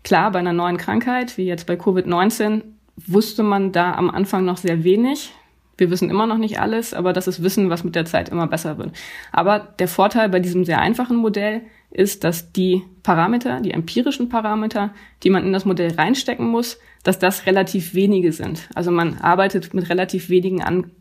Klar, 0.03 0.31
bei 0.31 0.39
einer 0.39 0.53
neuen 0.53 0.77
Krankheit, 0.77 1.37
wie 1.37 1.45
jetzt 1.45 1.67
bei 1.67 1.75
Covid-19, 1.75 2.63
wusste 3.07 3.43
man 3.43 3.71
da 3.71 3.93
am 3.93 4.09
Anfang 4.09 4.45
noch 4.45 4.57
sehr 4.57 4.83
wenig. 4.83 5.31
Wir 5.77 5.89
wissen 5.89 6.09
immer 6.09 6.27
noch 6.27 6.37
nicht 6.37 6.59
alles, 6.59 6.93
aber 6.93 7.13
das 7.13 7.27
ist 7.27 7.41
Wissen, 7.43 7.69
was 7.69 7.83
mit 7.83 7.95
der 7.95 8.05
Zeit 8.05 8.29
immer 8.29 8.47
besser 8.47 8.77
wird. 8.77 8.91
Aber 9.31 9.59
der 9.59 9.87
Vorteil 9.87 10.29
bei 10.29 10.39
diesem 10.39 10.65
sehr 10.65 10.79
einfachen 10.79 11.17
Modell 11.17 11.61
ist, 11.89 12.23
dass 12.23 12.51
die 12.51 12.83
Parameter, 13.03 13.59
die 13.61 13.71
empirischen 13.71 14.29
Parameter, 14.29 14.93
die 15.23 15.29
man 15.29 15.43
in 15.45 15.53
das 15.53 15.65
Modell 15.65 15.93
reinstecken 15.93 16.47
muss, 16.47 16.79
dass 17.03 17.19
das 17.19 17.45
relativ 17.45 17.93
wenige 17.93 18.31
sind. 18.31 18.69
Also 18.75 18.91
man 18.91 19.17
arbeitet 19.17 19.73
mit 19.73 19.89
relativ 19.89 20.29
wenigen 20.29 20.61
An 20.61 20.91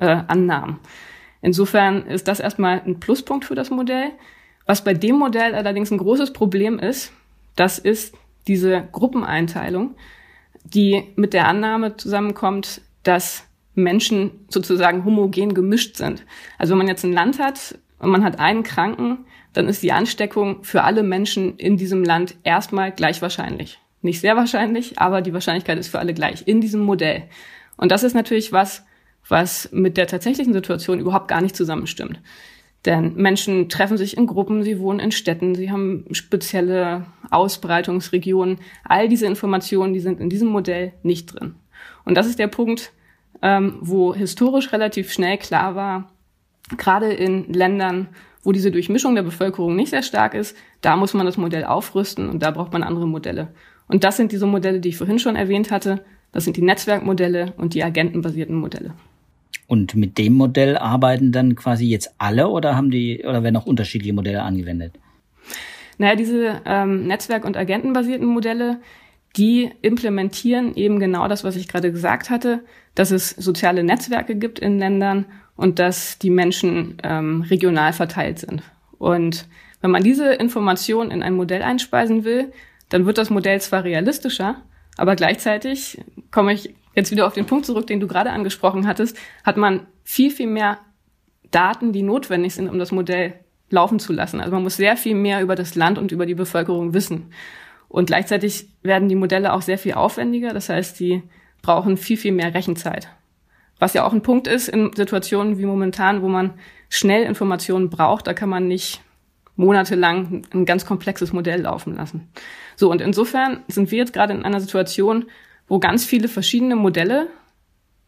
äh, 0.00 0.22
Annahmen. 0.28 0.78
Insofern 1.42 2.06
ist 2.06 2.28
das 2.28 2.40
erstmal 2.40 2.82
ein 2.84 3.00
Pluspunkt 3.00 3.44
für 3.44 3.54
das 3.54 3.70
Modell. 3.70 4.10
Was 4.66 4.84
bei 4.84 4.94
dem 4.94 5.16
Modell 5.16 5.54
allerdings 5.54 5.90
ein 5.90 5.98
großes 5.98 6.32
Problem 6.32 6.78
ist, 6.78 7.12
das 7.56 7.78
ist 7.78 8.14
diese 8.46 8.88
Gruppeneinteilung, 8.92 9.94
die 10.64 11.04
mit 11.16 11.32
der 11.32 11.48
Annahme 11.48 11.96
zusammenkommt, 11.96 12.80
dass 13.02 13.47
Menschen 13.78 14.30
sozusagen 14.48 15.04
homogen 15.04 15.54
gemischt 15.54 15.96
sind. 15.96 16.24
Also 16.58 16.72
wenn 16.72 16.78
man 16.78 16.88
jetzt 16.88 17.04
ein 17.04 17.12
Land 17.12 17.38
hat 17.38 17.78
und 17.98 18.10
man 18.10 18.24
hat 18.24 18.38
einen 18.38 18.62
Kranken, 18.62 19.24
dann 19.52 19.68
ist 19.68 19.82
die 19.82 19.92
Ansteckung 19.92 20.62
für 20.62 20.84
alle 20.84 21.02
Menschen 21.02 21.56
in 21.56 21.76
diesem 21.76 22.04
Land 22.04 22.36
erstmal 22.44 22.92
gleich 22.92 23.22
wahrscheinlich. 23.22 23.78
Nicht 24.02 24.20
sehr 24.20 24.36
wahrscheinlich, 24.36 24.98
aber 24.98 25.22
die 25.22 25.32
Wahrscheinlichkeit 25.32 25.78
ist 25.78 25.88
für 25.88 25.98
alle 25.98 26.14
gleich 26.14 26.46
in 26.46 26.60
diesem 26.60 26.82
Modell. 26.82 27.24
Und 27.76 27.90
das 27.90 28.04
ist 28.04 28.14
natürlich 28.14 28.52
was, 28.52 28.84
was 29.26 29.70
mit 29.72 29.96
der 29.96 30.06
tatsächlichen 30.06 30.52
Situation 30.52 31.00
überhaupt 31.00 31.28
gar 31.28 31.40
nicht 31.40 31.56
zusammenstimmt. 31.56 32.20
Denn 32.84 33.14
Menschen 33.16 33.68
treffen 33.68 33.96
sich 33.96 34.16
in 34.16 34.26
Gruppen, 34.26 34.62
sie 34.62 34.78
wohnen 34.78 35.00
in 35.00 35.10
Städten, 35.10 35.54
sie 35.54 35.70
haben 35.70 36.04
spezielle 36.12 37.06
Ausbreitungsregionen. 37.30 38.58
All 38.84 39.08
diese 39.08 39.26
Informationen, 39.26 39.92
die 39.92 40.00
sind 40.00 40.20
in 40.20 40.30
diesem 40.30 40.48
Modell 40.48 40.92
nicht 41.02 41.26
drin. 41.26 41.56
Und 42.04 42.16
das 42.16 42.26
ist 42.26 42.38
der 42.38 42.46
Punkt, 42.46 42.92
ähm, 43.42 43.78
wo 43.80 44.14
historisch 44.14 44.72
relativ 44.72 45.12
schnell 45.12 45.38
klar 45.38 45.74
war, 45.74 46.12
gerade 46.76 47.12
in 47.12 47.52
Ländern, 47.52 48.08
Wo 48.44 48.52
diese 48.52 48.70
Durchmischung 48.70 49.14
der 49.14 49.24
Bevölkerung 49.24 49.74
nicht 49.76 49.90
sehr 49.90 50.02
stark 50.02 50.32
ist, 50.32 50.56
da 50.80 50.96
muss 50.96 51.12
man 51.12 51.26
das 51.26 51.36
Modell 51.36 51.64
aufrüsten 51.64 52.30
und 52.30 52.42
da 52.42 52.52
braucht 52.52 52.72
man 52.72 52.82
andere 52.82 53.06
Modelle. 53.06 53.48
Und 53.88 54.04
das 54.04 54.16
sind 54.16 54.32
diese 54.32 54.46
Modelle, 54.46 54.80
die 54.80 54.90
ich 54.90 54.96
vorhin 54.96 55.18
schon 55.18 55.36
erwähnt 55.36 55.70
hatte. 55.70 56.04
Das 56.32 56.44
sind 56.44 56.56
die 56.56 56.62
Netzwerkmodelle 56.62 57.52
und 57.56 57.74
die 57.74 57.82
agentenbasierten 57.82 58.54
Modelle. 58.54 58.94
Und 59.66 59.94
mit 59.96 60.16
dem 60.18 60.34
Modell 60.34 60.78
arbeiten 60.78 61.32
dann 61.32 61.56
quasi 61.56 61.86
jetzt 61.86 62.14
alle 62.18 62.48
oder 62.48 62.76
haben 62.76 62.90
die 62.90 63.24
oder 63.24 63.42
werden 63.42 63.56
auch 63.56 63.66
unterschiedliche 63.66 64.14
Modelle 64.14 64.42
angewendet? 64.42 64.94
Naja, 65.98 66.14
diese 66.14 66.62
ähm, 66.64 67.06
Netzwerk- 67.06 67.44
und 67.44 67.56
agentenbasierten 67.56 68.26
Modelle, 68.26 68.80
die 69.36 69.70
implementieren 69.82 70.74
eben 70.74 70.98
genau 70.98 71.28
das, 71.28 71.44
was 71.44 71.56
ich 71.56 71.68
gerade 71.68 71.92
gesagt 71.92 72.30
hatte, 72.30 72.64
dass 72.94 73.10
es 73.10 73.30
soziale 73.30 73.84
Netzwerke 73.84 74.34
gibt 74.34 74.58
in 74.58 74.78
Ländern 74.78 75.26
und 75.56 75.78
dass 75.78 76.18
die 76.18 76.30
Menschen 76.30 76.96
ähm, 77.02 77.42
regional 77.42 77.92
verteilt 77.92 78.38
sind. 78.40 78.62
Und 78.98 79.46
wenn 79.80 79.90
man 79.90 80.02
diese 80.02 80.32
Information 80.34 81.10
in 81.10 81.22
ein 81.22 81.34
Modell 81.34 81.62
einspeisen 81.62 82.24
will, 82.24 82.52
dann 82.88 83.06
wird 83.06 83.18
das 83.18 83.30
Modell 83.30 83.60
zwar 83.60 83.84
realistischer, 83.84 84.62
aber 84.96 85.14
gleichzeitig 85.14 86.00
komme 86.30 86.52
ich 86.52 86.74
jetzt 86.94 87.12
wieder 87.12 87.26
auf 87.26 87.34
den 87.34 87.46
Punkt 87.46 87.66
zurück, 87.66 87.86
den 87.86 88.00
du 88.00 88.08
gerade 88.08 88.30
angesprochen 88.30 88.86
hattest, 88.86 89.16
hat 89.44 89.56
man 89.56 89.86
viel, 90.02 90.30
viel 90.30 90.48
mehr 90.48 90.78
Daten, 91.50 91.92
die 91.92 92.02
notwendig 92.02 92.54
sind, 92.54 92.68
um 92.68 92.78
das 92.78 92.92
Modell 92.92 93.34
laufen 93.70 93.98
zu 93.98 94.12
lassen. 94.12 94.40
Also 94.40 94.52
man 94.52 94.62
muss 94.62 94.76
sehr 94.76 94.96
viel 94.96 95.14
mehr 95.14 95.42
über 95.42 95.54
das 95.54 95.74
Land 95.74 95.98
und 95.98 96.10
über 96.10 96.26
die 96.26 96.34
Bevölkerung 96.34 96.94
wissen. 96.94 97.32
Und 97.88 98.06
gleichzeitig 98.06 98.68
werden 98.82 99.08
die 99.08 99.14
Modelle 99.14 99.52
auch 99.52 99.62
sehr 99.62 99.78
viel 99.78 99.94
aufwendiger. 99.94 100.52
Das 100.52 100.68
heißt, 100.68 100.98
die 101.00 101.22
brauchen 101.62 101.96
viel, 101.96 102.16
viel 102.16 102.32
mehr 102.32 102.54
Rechenzeit. 102.54 103.08
Was 103.78 103.94
ja 103.94 104.04
auch 104.04 104.12
ein 104.12 104.22
Punkt 104.22 104.46
ist 104.46 104.68
in 104.68 104.92
Situationen 104.94 105.58
wie 105.58 105.66
momentan, 105.66 106.22
wo 106.22 106.28
man 106.28 106.54
schnell 106.88 107.24
Informationen 107.24 107.90
braucht, 107.90 108.26
da 108.26 108.34
kann 108.34 108.48
man 108.48 108.66
nicht 108.66 109.00
monatelang 109.56 110.42
ein 110.52 110.64
ganz 110.64 110.86
komplexes 110.86 111.32
Modell 111.32 111.62
laufen 111.62 111.94
lassen. 111.94 112.28
So, 112.76 112.90
und 112.90 113.00
insofern 113.00 113.62
sind 113.68 113.90
wir 113.90 113.98
jetzt 113.98 114.12
gerade 114.12 114.32
in 114.32 114.44
einer 114.44 114.60
Situation, 114.60 115.26
wo 115.66 115.78
ganz 115.78 116.04
viele 116.04 116.28
verschiedene 116.28 116.76
Modelle 116.76 117.28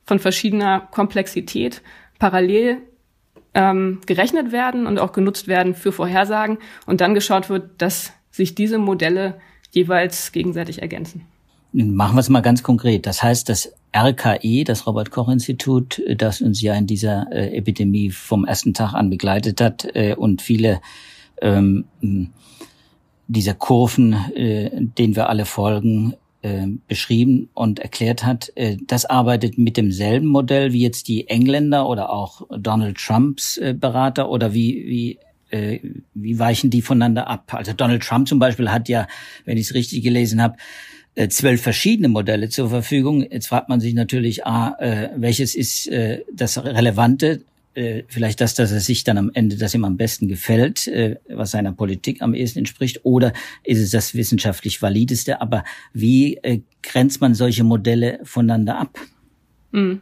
von 0.04 0.18
verschiedener 0.18 0.88
Komplexität 0.90 1.82
parallel 2.18 2.78
ähm, 3.54 4.00
gerechnet 4.06 4.52
werden 4.52 4.86
und 4.86 4.98
auch 4.98 5.12
genutzt 5.12 5.48
werden 5.48 5.74
für 5.74 5.92
Vorhersagen 5.92 6.58
und 6.86 7.00
dann 7.00 7.14
geschaut 7.14 7.48
wird, 7.48 7.82
dass 7.82 8.12
sich 8.30 8.54
diese 8.54 8.78
Modelle 8.78 9.40
jeweils 9.70 10.32
gegenseitig 10.32 10.82
ergänzen. 10.82 11.22
Machen 11.72 12.16
wir 12.16 12.20
es 12.20 12.28
mal 12.28 12.40
ganz 12.40 12.62
konkret. 12.62 13.06
Das 13.06 13.22
heißt, 13.22 13.48
das 13.48 13.72
RKI, 13.96 14.64
das 14.64 14.86
Robert 14.86 15.10
Koch 15.10 15.28
Institut, 15.28 16.02
das 16.16 16.40
uns 16.40 16.60
ja 16.60 16.74
in 16.74 16.86
dieser 16.86 17.30
äh, 17.30 17.56
Epidemie 17.56 18.10
vom 18.10 18.44
ersten 18.44 18.74
Tag 18.74 18.94
an 18.94 19.08
begleitet 19.08 19.60
hat 19.60 19.86
äh, 19.94 20.14
und 20.14 20.42
viele 20.42 20.80
ähm, 21.40 21.84
dieser 23.28 23.54
Kurven, 23.54 24.14
äh, 24.34 24.70
denen 24.72 25.14
wir 25.14 25.28
alle 25.28 25.44
folgen, 25.44 26.14
äh, 26.42 26.66
beschrieben 26.88 27.50
und 27.54 27.78
erklärt 27.78 28.24
hat, 28.24 28.50
äh, 28.56 28.76
das 28.86 29.04
arbeitet 29.04 29.58
mit 29.58 29.76
demselben 29.76 30.26
Modell 30.26 30.72
wie 30.72 30.82
jetzt 30.82 31.06
die 31.06 31.28
Engländer 31.28 31.88
oder 31.88 32.10
auch 32.10 32.42
Donald 32.50 32.98
Trumps 32.98 33.58
äh, 33.58 33.74
Berater 33.78 34.30
oder 34.30 34.52
wie, 34.52 34.86
wie 34.86 35.18
äh, 35.50 35.80
wie 36.14 36.38
weichen 36.38 36.70
die 36.70 36.82
voneinander 36.82 37.28
ab? 37.28 37.54
Also 37.54 37.72
Donald 37.72 38.02
Trump 38.02 38.28
zum 38.28 38.38
Beispiel 38.38 38.70
hat 38.70 38.88
ja, 38.88 39.06
wenn 39.44 39.56
ich 39.56 39.66
es 39.66 39.74
richtig 39.74 40.02
gelesen 40.02 40.42
habe, 40.42 40.56
äh, 41.14 41.28
zwölf 41.28 41.60
verschiedene 41.60 42.08
Modelle 42.08 42.48
zur 42.48 42.70
Verfügung. 42.70 43.26
Jetzt 43.30 43.48
fragt 43.48 43.68
man 43.68 43.80
sich 43.80 43.94
natürlich, 43.94 44.46
ah, 44.46 44.76
äh, 44.78 45.10
welches 45.16 45.54
ist 45.54 45.88
äh, 45.88 46.24
das 46.32 46.62
Relevante? 46.62 47.42
Äh, 47.74 48.02
vielleicht 48.08 48.40
das, 48.40 48.54
dass 48.54 48.72
er 48.72 48.80
sich 48.80 49.04
dann 49.04 49.18
am 49.18 49.30
Ende 49.32 49.56
das 49.56 49.74
ihm 49.74 49.84
am 49.84 49.96
besten 49.96 50.28
gefällt, 50.28 50.88
äh, 50.88 51.16
was 51.28 51.52
seiner 51.52 51.72
Politik 51.72 52.22
am 52.22 52.34
ehesten 52.34 52.60
entspricht, 52.60 53.04
oder 53.04 53.32
ist 53.64 53.78
es 53.78 53.90
das 53.90 54.14
wissenschaftlich 54.14 54.82
valideste? 54.82 55.40
Aber 55.40 55.64
wie 55.92 56.40
grenzt 56.82 57.20
man 57.20 57.34
solche 57.34 57.64
Modelle 57.64 58.20
voneinander 58.24 58.78
ab? 58.78 58.98
Mhm. 59.72 60.00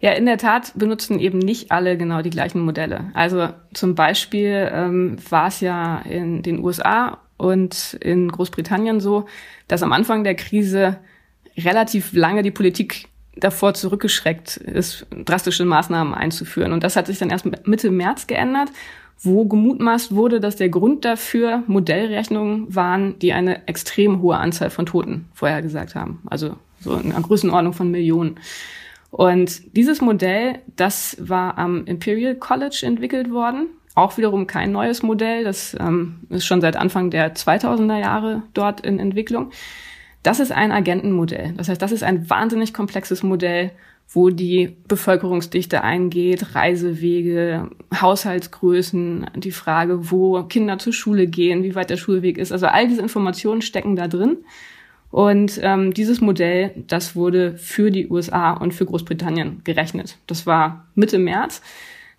Ja, 0.00 0.12
in 0.12 0.26
der 0.26 0.38
Tat 0.38 0.72
benutzen 0.76 1.18
eben 1.18 1.38
nicht 1.38 1.72
alle 1.72 1.96
genau 1.96 2.22
die 2.22 2.30
gleichen 2.30 2.60
Modelle. 2.60 3.10
Also 3.14 3.48
zum 3.74 3.94
Beispiel 3.94 4.70
ähm, 4.72 5.16
war 5.28 5.48
es 5.48 5.60
ja 5.60 5.98
in 6.00 6.42
den 6.42 6.62
USA 6.62 7.18
und 7.36 7.94
in 8.00 8.30
Großbritannien 8.30 9.00
so, 9.00 9.26
dass 9.66 9.82
am 9.82 9.92
Anfang 9.92 10.24
der 10.24 10.34
Krise 10.34 10.98
relativ 11.56 12.12
lange 12.12 12.42
die 12.42 12.50
Politik 12.50 13.08
davor 13.36 13.74
zurückgeschreckt 13.74 14.56
ist, 14.56 15.06
drastische 15.24 15.64
Maßnahmen 15.64 16.14
einzuführen. 16.14 16.72
Und 16.72 16.84
das 16.84 16.96
hat 16.96 17.06
sich 17.06 17.18
dann 17.18 17.30
erst 17.30 17.46
Mitte 17.66 17.90
März 17.90 18.26
geändert, 18.26 18.70
wo 19.20 19.46
gemutmaßt 19.46 20.14
wurde, 20.14 20.40
dass 20.40 20.56
der 20.56 20.68
Grund 20.68 21.04
dafür 21.04 21.62
Modellrechnungen 21.66 22.74
waren, 22.74 23.18
die 23.18 23.32
eine 23.32 23.66
extrem 23.66 24.20
hohe 24.22 24.36
Anzahl 24.36 24.70
von 24.70 24.86
Toten 24.86 25.28
vorhergesagt 25.34 25.94
haben. 25.94 26.22
Also 26.26 26.56
so 26.80 26.96
in 26.96 27.12
einer 27.12 27.22
Größenordnung 27.22 27.72
von 27.72 27.90
Millionen. 27.90 28.38
Und 29.10 29.76
dieses 29.76 30.00
Modell, 30.00 30.60
das 30.76 31.16
war 31.18 31.58
am 31.58 31.84
Imperial 31.86 32.34
College 32.34 32.82
entwickelt 32.84 33.30
worden. 33.30 33.68
Auch 33.94 34.16
wiederum 34.16 34.46
kein 34.46 34.70
neues 34.70 35.02
Modell. 35.02 35.44
Das 35.44 35.76
ähm, 35.80 36.20
ist 36.28 36.46
schon 36.46 36.60
seit 36.60 36.76
Anfang 36.76 37.10
der 37.10 37.34
2000er 37.34 37.98
Jahre 37.98 38.42
dort 38.54 38.80
in 38.80 38.98
Entwicklung. 38.98 39.50
Das 40.22 40.40
ist 40.40 40.52
ein 40.52 40.72
Agentenmodell. 40.72 41.54
Das 41.56 41.68
heißt, 41.68 41.80
das 41.80 41.92
ist 41.92 42.02
ein 42.02 42.28
wahnsinnig 42.28 42.74
komplexes 42.74 43.22
Modell, 43.22 43.70
wo 44.10 44.30
die 44.30 44.76
Bevölkerungsdichte 44.88 45.82
eingeht, 45.82 46.54
Reisewege, 46.54 47.70
Haushaltsgrößen, 47.94 49.30
die 49.36 49.52
Frage, 49.52 50.10
wo 50.10 50.42
Kinder 50.44 50.78
zur 50.78 50.92
Schule 50.92 51.26
gehen, 51.26 51.62
wie 51.62 51.74
weit 51.74 51.90
der 51.90 51.98
Schulweg 51.98 52.38
ist. 52.38 52.52
Also 52.52 52.66
all 52.66 52.88
diese 52.88 53.02
Informationen 53.02 53.62
stecken 53.62 53.96
da 53.96 54.08
drin. 54.08 54.38
Und 55.10 55.58
ähm, 55.62 55.94
dieses 55.94 56.20
Modell, 56.20 56.72
das 56.86 57.16
wurde 57.16 57.56
für 57.56 57.90
die 57.90 58.08
USA 58.08 58.52
und 58.52 58.74
für 58.74 58.84
Großbritannien 58.84 59.62
gerechnet. 59.64 60.18
Das 60.26 60.46
war 60.46 60.86
Mitte 60.94 61.18
März. 61.18 61.62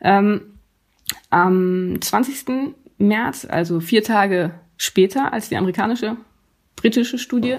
Ähm, 0.02 0.42
am 1.30 2.02
20. 2.02 2.74
März, 2.98 3.46
also 3.50 3.80
vier 3.80 4.04
Tage 4.04 4.52
später 4.78 5.34
als 5.34 5.50
die 5.50 5.58
amerikanische 5.58 6.18
britische 6.76 7.18
Studie, 7.18 7.58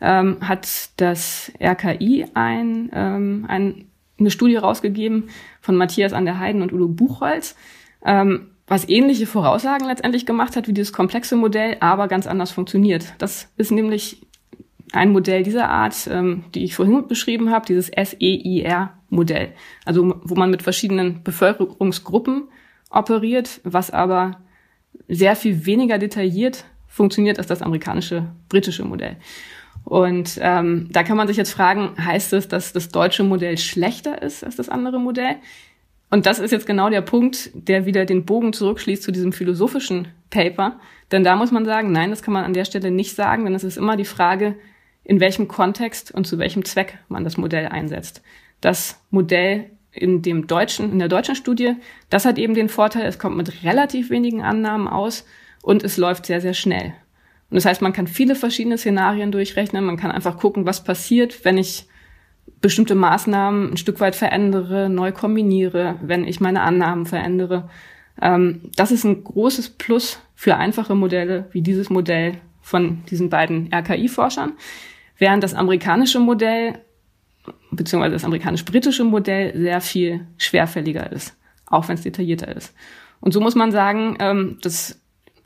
ähm, 0.00 0.36
hat 0.40 0.90
das 0.96 1.52
RKI 1.60 2.26
ein, 2.34 2.90
ähm, 2.92 3.44
ein, 3.48 3.86
eine 4.18 4.30
Studie 4.30 4.56
rausgegeben 4.56 5.28
von 5.60 5.76
Matthias 5.76 6.12
an 6.12 6.24
der 6.24 6.38
Heiden 6.38 6.62
und 6.62 6.72
Udo 6.72 6.88
Buchholz, 6.88 7.56
ähm, 8.04 8.52
was 8.66 8.88
ähnliche 8.88 9.26
Voraussagen 9.26 9.86
letztendlich 9.88 10.24
gemacht 10.24 10.54
hat 10.54 10.68
wie 10.68 10.72
dieses 10.72 10.92
komplexe 10.92 11.34
Modell, 11.34 11.76
aber 11.80 12.06
ganz 12.06 12.28
anders 12.28 12.52
funktioniert. 12.52 13.12
Das 13.18 13.48
ist 13.56 13.72
nämlich 13.72 14.22
ein 14.92 15.12
Modell 15.12 15.42
dieser 15.42 15.68
Art, 15.68 16.08
ähm, 16.10 16.44
die 16.54 16.64
ich 16.64 16.74
vorhin 16.74 17.06
beschrieben 17.06 17.50
habe, 17.50 17.66
dieses 17.66 17.88
SEIR-Modell, 17.88 19.52
also 19.84 20.20
wo 20.22 20.34
man 20.34 20.50
mit 20.50 20.62
verschiedenen 20.62 21.22
Bevölkerungsgruppen 21.22 22.48
operiert, 22.90 23.60
was 23.64 23.90
aber 23.90 24.40
sehr 25.08 25.36
viel 25.36 25.64
weniger 25.66 25.98
detailliert 25.98 26.64
funktioniert 26.86 27.38
als 27.38 27.46
das 27.46 27.62
amerikanische, 27.62 28.26
britische 28.48 28.84
Modell. 28.84 29.16
Und 29.84 30.38
ähm, 30.42 30.88
da 30.90 31.02
kann 31.04 31.16
man 31.16 31.28
sich 31.28 31.36
jetzt 31.36 31.52
fragen, 31.52 31.94
heißt 32.04 32.32
es, 32.32 32.48
dass 32.48 32.72
das 32.72 32.88
deutsche 32.88 33.22
Modell 33.22 33.56
schlechter 33.58 34.20
ist 34.22 34.44
als 34.44 34.56
das 34.56 34.68
andere 34.68 34.98
Modell? 34.98 35.36
Und 36.10 36.26
das 36.26 36.40
ist 36.40 36.50
jetzt 36.50 36.66
genau 36.66 36.90
der 36.90 37.02
Punkt, 37.02 37.50
der 37.54 37.86
wieder 37.86 38.04
den 38.04 38.24
Bogen 38.24 38.52
zurückschließt 38.52 39.02
zu 39.02 39.12
diesem 39.12 39.32
philosophischen 39.32 40.08
Paper. 40.28 40.80
Denn 41.12 41.22
da 41.22 41.36
muss 41.36 41.52
man 41.52 41.64
sagen, 41.64 41.92
nein, 41.92 42.10
das 42.10 42.22
kann 42.22 42.34
man 42.34 42.44
an 42.44 42.52
der 42.52 42.64
Stelle 42.64 42.90
nicht 42.90 43.14
sagen, 43.14 43.44
denn 43.44 43.54
es 43.54 43.64
ist 43.64 43.78
immer 43.78 43.96
die 43.96 44.04
Frage, 44.04 44.56
in 45.04 45.20
welchem 45.20 45.48
Kontext 45.48 46.12
und 46.12 46.26
zu 46.26 46.38
welchem 46.38 46.64
Zweck 46.64 46.98
man 47.08 47.24
das 47.24 47.36
Modell 47.36 47.66
einsetzt. 47.66 48.22
Das 48.60 49.00
Modell 49.10 49.70
in 49.92 50.22
dem 50.22 50.46
deutschen, 50.46 50.92
in 50.92 50.98
der 50.98 51.08
deutschen 51.08 51.34
Studie, 51.34 51.74
das 52.10 52.24
hat 52.24 52.38
eben 52.38 52.54
den 52.54 52.68
Vorteil, 52.68 53.06
es 53.06 53.18
kommt 53.18 53.36
mit 53.36 53.64
relativ 53.64 54.10
wenigen 54.10 54.42
Annahmen 54.42 54.86
aus 54.86 55.24
und 55.62 55.82
es 55.82 55.96
läuft 55.96 56.26
sehr, 56.26 56.40
sehr 56.40 56.54
schnell. 56.54 56.94
Und 57.50 57.56
das 57.56 57.64
heißt, 57.64 57.82
man 57.82 57.92
kann 57.92 58.06
viele 58.06 58.36
verschiedene 58.36 58.78
Szenarien 58.78 59.32
durchrechnen. 59.32 59.84
Man 59.84 59.96
kann 59.96 60.12
einfach 60.12 60.38
gucken, 60.38 60.66
was 60.66 60.84
passiert, 60.84 61.44
wenn 61.44 61.58
ich 61.58 61.88
bestimmte 62.60 62.94
Maßnahmen 62.94 63.72
ein 63.72 63.76
Stück 63.76 64.00
weit 64.00 64.14
verändere, 64.14 64.88
neu 64.88 65.12
kombiniere, 65.12 65.96
wenn 66.00 66.24
ich 66.24 66.40
meine 66.40 66.62
Annahmen 66.62 67.06
verändere. 67.06 67.68
Ähm, 68.22 68.70
das 68.76 68.92
ist 68.92 69.04
ein 69.04 69.24
großes 69.24 69.70
Plus 69.70 70.20
für 70.34 70.56
einfache 70.56 70.94
Modelle 70.94 71.48
wie 71.52 71.62
dieses 71.62 71.90
Modell 71.90 72.34
von 72.60 73.02
diesen 73.10 73.30
beiden 73.30 73.72
RKI-Forschern, 73.72 74.52
während 75.20 75.44
das 75.44 75.54
amerikanische 75.54 76.18
Modell 76.18 76.80
beziehungsweise 77.70 78.14
das 78.14 78.24
amerikanisch-britische 78.24 79.04
Modell 79.04 79.56
sehr 79.56 79.80
viel 79.80 80.26
schwerfälliger 80.38 81.10
ist, 81.12 81.36
auch 81.66 81.88
wenn 81.88 81.94
es 81.94 82.02
detaillierter 82.02 82.54
ist. 82.54 82.74
Und 83.20 83.32
so 83.32 83.40
muss 83.40 83.54
man 83.54 83.70
sagen, 83.70 84.16
ähm, 84.18 84.58
das 84.62 85.00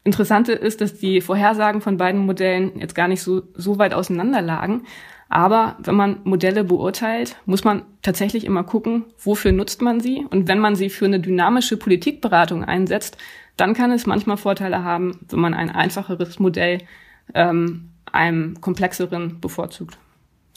Interessante 0.05 0.53
ist, 0.53 0.81
dass 0.81 0.99
die 0.99 1.21
Vorhersagen 1.21 1.81
von 1.81 1.97
beiden 1.97 2.25
Modellen 2.25 2.79
jetzt 2.79 2.95
gar 2.95 3.09
nicht 3.09 3.23
so, 3.23 3.43
so 3.55 3.79
weit 3.79 3.95
auseinander 3.95 4.43
lagen. 4.43 4.85
Aber 5.31 5.77
wenn 5.81 5.95
man 5.95 6.21
Modelle 6.25 6.63
beurteilt, 6.63 7.37
muss 7.47 7.65
man 7.65 7.83
tatsächlich 8.03 8.45
immer 8.45 8.65
gucken, 8.65 9.07
wofür 9.19 9.53
nutzt 9.53 9.81
man 9.81 10.01
sie. 10.01 10.27
Und 10.31 10.47
wenn 10.47 10.59
man 10.59 10.77
sie 10.77 10.91
für 10.91 11.07
eine 11.07 11.21
dynamische 11.21 11.79
Politikberatung 11.79 12.65
einsetzt, 12.65 13.17
dann 13.57 13.73
kann 13.73 13.91
es 13.93 14.07
manchmal 14.07 14.37
Vorteile 14.37 14.85
haben, 14.85 15.21
wenn 15.31 15.41
man 15.41 15.55
ein 15.55 15.71
einfacheres 15.71 16.39
Modell 16.39 16.83
ähm, 17.33 17.94
einem 18.15 18.61
komplexeren 18.61 19.41
bevorzugt. 19.41 19.99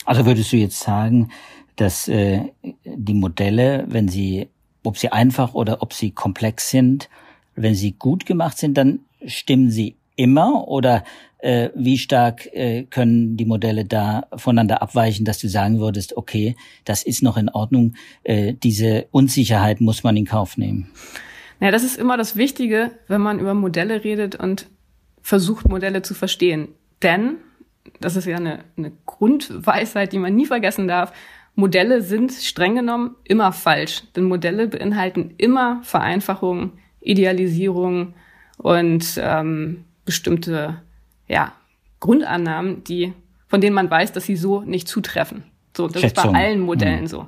Also 0.05 0.25
würdest 0.25 0.51
du 0.53 0.57
jetzt 0.57 0.79
sagen, 0.79 1.29
dass 1.75 2.07
äh, 2.07 2.41
die 2.83 3.13
Modelle, 3.13 3.85
wenn 3.89 4.07
sie, 4.07 4.47
ob 4.83 4.97
sie 4.97 5.11
einfach 5.11 5.53
oder 5.53 5.81
ob 5.81 5.93
sie 5.93 6.11
komplex 6.11 6.69
sind, 6.69 7.09
wenn 7.55 7.75
sie 7.75 7.93
gut 7.93 8.25
gemacht 8.25 8.57
sind, 8.57 8.77
dann 8.77 8.99
stimmen 9.25 9.69
sie 9.69 9.95
immer 10.15 10.67
oder 10.67 11.03
äh, 11.39 11.69
wie 11.75 11.97
stark 11.97 12.47
äh, 12.53 12.83
können 12.83 13.37
die 13.37 13.45
Modelle 13.45 13.85
da 13.85 14.27
voneinander 14.35 14.81
abweichen, 14.81 15.25
dass 15.25 15.39
du 15.39 15.47
sagen 15.47 15.79
würdest, 15.79 16.17
okay, 16.17 16.55
das 16.85 17.03
ist 17.03 17.21
noch 17.21 17.37
in 17.37 17.49
Ordnung, 17.49 17.93
äh, 18.23 18.53
diese 18.53 19.07
Unsicherheit 19.11 19.81
muss 19.81 20.03
man 20.03 20.17
in 20.17 20.25
Kauf 20.25 20.57
nehmen? 20.57 20.89
Naja, 21.59 21.71
das 21.71 21.83
ist 21.83 21.97
immer 21.97 22.17
das 22.17 22.35
Wichtige, 22.35 22.91
wenn 23.07 23.21
man 23.21 23.39
über 23.39 23.53
Modelle 23.53 24.03
redet 24.03 24.35
und 24.35 24.67
versucht, 25.21 25.67
Modelle 25.67 26.01
zu 26.01 26.13
verstehen. 26.13 26.69
Denn, 27.01 27.37
das 27.99 28.15
ist 28.15 28.25
ja 28.25 28.37
eine, 28.37 28.63
eine 28.77 28.91
Grundweisheit, 29.05 30.13
die 30.13 30.19
man 30.19 30.35
nie 30.35 30.45
vergessen 30.45 30.87
darf, 30.87 31.13
Modelle 31.55 32.01
sind 32.01 32.31
streng 32.31 32.75
genommen 32.75 33.15
immer 33.23 33.51
falsch. 33.51 34.03
Denn 34.15 34.25
Modelle 34.25 34.67
beinhalten 34.67 35.33
immer 35.37 35.81
Vereinfachungen, 35.83 36.73
Idealisierungen 37.01 38.13
und 38.57 39.19
ähm, 39.19 39.85
bestimmte 40.05 40.81
ja, 41.27 41.53
Grundannahmen, 41.99 42.83
die, 42.83 43.13
von 43.47 43.59
denen 43.59 43.73
man 43.73 43.89
weiß, 43.89 44.11
dass 44.11 44.25
sie 44.25 44.35
so 44.35 44.61
nicht 44.61 44.87
zutreffen. 44.87 45.43
So, 45.75 45.87
das 45.87 46.01
Schätzung. 46.01 46.25
ist 46.25 46.33
bei 46.33 46.39
allen 46.39 46.59
Modellen 46.59 47.01
mhm. 47.01 47.07
so. 47.07 47.27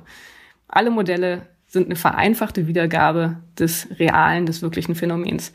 Alle 0.68 0.90
Modelle 0.90 1.42
sind 1.66 1.86
eine 1.86 1.96
vereinfachte 1.96 2.66
Wiedergabe 2.66 3.36
des 3.58 3.88
realen, 3.98 4.46
des 4.46 4.62
wirklichen 4.62 4.94
Phänomens. 4.94 5.52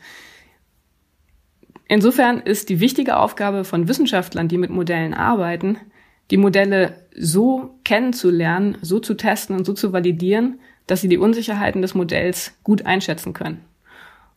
Insofern 1.88 2.40
ist 2.40 2.68
die 2.68 2.80
wichtige 2.80 3.16
Aufgabe 3.16 3.64
von 3.64 3.88
Wissenschaftlern, 3.88 4.48
die 4.48 4.58
mit 4.58 4.70
Modellen 4.70 5.14
arbeiten, 5.14 5.78
die 6.30 6.36
Modelle 6.36 7.06
so 7.16 7.78
kennenzulernen, 7.84 8.78
so 8.82 8.98
zu 8.98 9.14
testen 9.14 9.56
und 9.56 9.64
so 9.64 9.72
zu 9.72 9.92
validieren, 9.92 10.60
dass 10.86 11.00
sie 11.00 11.08
die 11.08 11.18
Unsicherheiten 11.18 11.82
des 11.82 11.94
Modells 11.94 12.58
gut 12.64 12.84
einschätzen 12.86 13.32
können. 13.32 13.64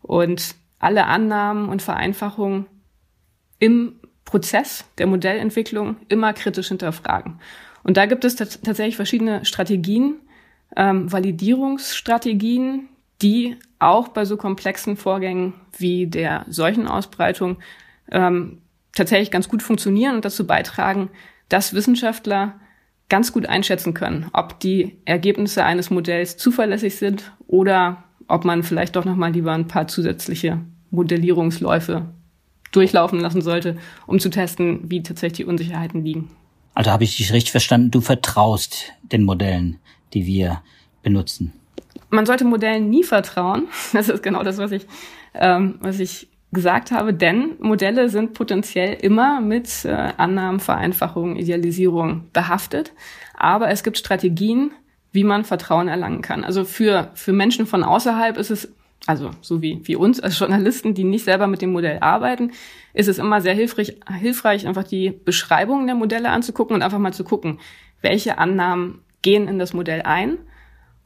Und 0.01 0.55
alle 0.79 1.05
Annahmen 1.05 1.69
und 1.69 1.81
Vereinfachungen 1.81 2.67
im 3.59 3.99
Prozess 4.25 4.85
der 4.97 5.07
Modellentwicklung 5.07 5.97
immer 6.07 6.33
kritisch 6.33 6.69
hinterfragen. 6.69 7.39
Und 7.83 7.97
da 7.97 8.05
gibt 8.05 8.23
es 8.25 8.35
tatsächlich 8.35 8.95
verschiedene 8.95 9.43
Strategien, 9.45 10.15
ähm, 10.75 11.11
Validierungsstrategien, 11.11 12.87
die 13.21 13.57
auch 13.79 14.09
bei 14.09 14.25
so 14.25 14.38
komplexen 14.38 14.97
Vorgängen 14.97 15.53
wie 15.77 16.07
der 16.07 16.45
Seuchenausbreitung 16.49 17.57
ähm, 18.11 18.59
tatsächlich 18.93 19.31
ganz 19.31 19.49
gut 19.49 19.63
funktionieren 19.63 20.15
und 20.15 20.25
dazu 20.25 20.45
beitragen, 20.45 21.09
dass 21.47 21.73
Wissenschaftler 21.73 22.59
ganz 23.07 23.33
gut 23.33 23.47
einschätzen 23.47 23.93
können, 23.93 24.29
ob 24.33 24.59
die 24.59 24.97
Ergebnisse 25.05 25.63
eines 25.63 25.89
Modells 25.89 26.38
zuverlässig 26.38 26.95
sind 26.95 27.31
oder 27.47 28.03
ob 28.27 28.45
man 28.45 28.63
vielleicht 28.63 28.95
doch 28.95 29.05
noch 29.05 29.15
mal 29.15 29.31
lieber 29.31 29.53
ein 29.53 29.67
paar 29.67 29.88
zusätzliche 29.88 30.59
Modellierungsläufe 30.91 32.05
durchlaufen 32.71 33.19
lassen 33.19 33.41
sollte, 33.41 33.77
um 34.05 34.19
zu 34.19 34.29
testen, 34.29 34.91
wie 34.91 35.01
tatsächlich 35.01 35.38
die 35.38 35.45
Unsicherheiten 35.45 36.05
liegen. 36.05 36.29
Also 36.75 36.91
habe 36.91 37.03
ich 37.03 37.17
dich 37.17 37.33
richtig 37.33 37.51
verstanden, 37.51 37.89
du 37.89 38.01
vertraust 38.01 38.93
den 39.01 39.23
Modellen, 39.23 39.79
die 40.13 40.27
wir 40.27 40.61
benutzen. 41.01 41.53
Man 42.09 42.25
sollte 42.25 42.45
Modellen 42.45 42.89
nie 42.89 43.03
vertrauen. 43.03 43.67
Das 43.93 44.10
ist 44.10 44.23
genau 44.23 44.43
das, 44.43 44.57
was 44.57 44.71
ich, 44.71 44.86
ähm, 45.34 45.75
was 45.81 45.99
ich 45.99 46.27
gesagt 46.51 46.91
habe, 46.91 47.13
denn 47.13 47.55
Modelle 47.60 48.10
sind 48.10 48.34
potenziell 48.34 48.95
immer 49.01 49.39
mit 49.39 49.86
äh, 49.86 50.13
Annahmen, 50.17 50.60
Vereinfachungen, 50.60 51.36
Idealisierung 51.36 52.25
behaftet. 52.34 52.93
Aber 53.38 53.69
es 53.69 53.84
gibt 53.84 53.97
Strategien, 53.97 54.71
wie 55.12 55.23
man 55.23 55.43
Vertrauen 55.43 55.88
erlangen 55.88 56.21
kann. 56.21 56.43
Also 56.43 56.65
für, 56.65 57.12
für 57.13 57.34
Menschen 57.34 57.67
von 57.67 57.84
außerhalb 57.84 58.38
ist 58.38 58.51
es 58.51 58.73
also 59.05 59.31
so 59.41 59.62
wie, 59.62 59.79
wie 59.84 59.95
uns 59.95 60.19
als 60.19 60.38
Journalisten, 60.38 60.93
die 60.93 61.05
nicht 61.05 61.23
selber 61.23 61.47
mit 61.47 61.62
dem 61.62 61.71
Modell 61.71 61.99
arbeiten, 62.01 62.51
ist 62.93 63.07
es 63.07 63.17
immer 63.17 63.41
sehr 63.41 63.53
hilfreich, 63.53 63.95
hilfreich, 64.19 64.67
einfach 64.67 64.84
die 64.84 65.12
Beschreibungen 65.12 65.88
der 65.88 65.95
Modelle 65.95 66.29
anzugucken 66.29 66.75
und 66.75 66.81
einfach 66.81 66.99
mal 66.99 67.13
zu 67.13 67.23
gucken, 67.23 67.60
welche 68.01 68.38
Annahmen 68.38 68.99
gehen 69.21 69.47
in 69.47 69.57
das 69.57 69.73
Modell 69.73 70.01
ein 70.01 70.38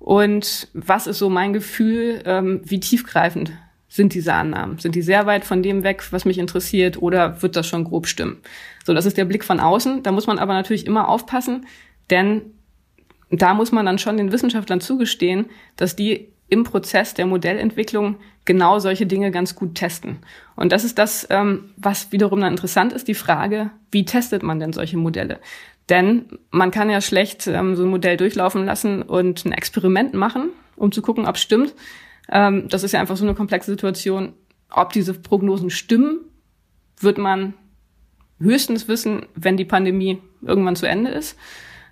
und 0.04 0.68
was 0.74 1.08
ist 1.08 1.18
so 1.18 1.30
mein 1.30 1.54
Gefühl, 1.54 2.22
ähm, 2.26 2.60
wie 2.66 2.82
tiefgreifend 2.82 3.54
sind 3.88 4.14
diese 4.14 4.34
Annahmen? 4.34 4.78
Sind 4.78 4.96
die 4.96 5.02
sehr 5.02 5.26
weit 5.28 5.46
von 5.46 5.64
dem 5.64 5.84
weg, 5.84 6.04
was 6.12 6.26
mich 6.26 6.40
interessiert, 6.40 7.02
oder 7.02 7.42
wird 7.42 7.56
das 7.56 7.68
schon 7.68 7.86
grob 7.86 8.08
stimmen? 8.08 8.42
So, 8.84 8.94
das 8.94 9.06
ist 9.06 9.16
der 9.16 9.24
Blick 9.24 9.46
von 9.46 9.62
außen. 9.62 10.04
Da 10.04 10.12
muss 10.12 10.28
man 10.28 10.40
aber 10.40 10.56
natürlich 10.56 10.88
immer 10.88 11.08
aufpassen, 11.08 11.68
denn 12.10 12.42
da 13.32 13.54
muss 13.54 13.72
man 13.72 13.86
dann 13.86 13.98
schon 13.98 14.18
den 14.18 14.34
Wissenschaftlern 14.34 14.82
zugestehen, 14.82 15.46
dass 15.78 15.96
die 15.96 16.34
im 16.50 16.66
Prozess 16.66 17.14
der 17.14 17.26
Modellentwicklung 17.26 18.18
genau 18.44 18.80
solche 18.80 19.06
Dinge 19.06 19.32
ganz 19.32 19.56
gut 19.56 19.76
testen. 19.76 20.18
Und 20.58 20.74
das 20.74 20.84
ist 20.84 21.00
das, 21.00 21.26
ähm, 21.30 21.72
was 21.78 22.12
wiederum 22.12 22.42
dann 22.42 22.52
interessant 22.52 22.92
ist, 22.92 23.08
die 23.08 23.16
Frage, 23.16 23.72
wie 23.90 24.04
testet 24.04 24.44
man 24.44 24.60
denn 24.60 24.74
solche 24.74 24.98
Modelle? 24.98 25.40
Denn 25.90 26.26
man 26.50 26.72
kann 26.72 26.90
ja 26.90 27.02
schlecht 27.02 27.48
ähm, 27.48 27.76
so 27.76 27.84
ein 27.84 27.90
Modell 27.90 28.18
durchlaufen 28.18 28.66
lassen 28.66 29.02
und 29.02 29.46
ein 29.46 29.52
Experiment 29.52 30.14
machen, 30.14 30.50
um 30.76 30.92
zu 30.92 31.02
gucken, 31.02 31.26
ob 31.26 31.36
es 31.36 31.42
stimmt. 31.42 31.74
Ähm, 32.30 32.68
das 32.70 32.84
ist 32.84 32.94
ja 32.94 33.00
einfach 33.00 33.18
so 33.18 33.26
eine 33.26 33.36
komplexe 33.36 33.72
Situation. 33.72 34.34
Ob 34.70 34.94
diese 34.94 35.14
Prognosen 35.14 35.70
stimmen, 35.70 36.20
wird 37.00 37.18
man 37.18 37.54
höchstens 38.40 38.88
wissen, 38.88 39.26
wenn 39.36 39.58
die 39.58 39.66
Pandemie 39.66 40.22
irgendwann 40.42 40.76
zu 40.76 40.88
Ende 40.88 41.12
ist. 41.12 41.38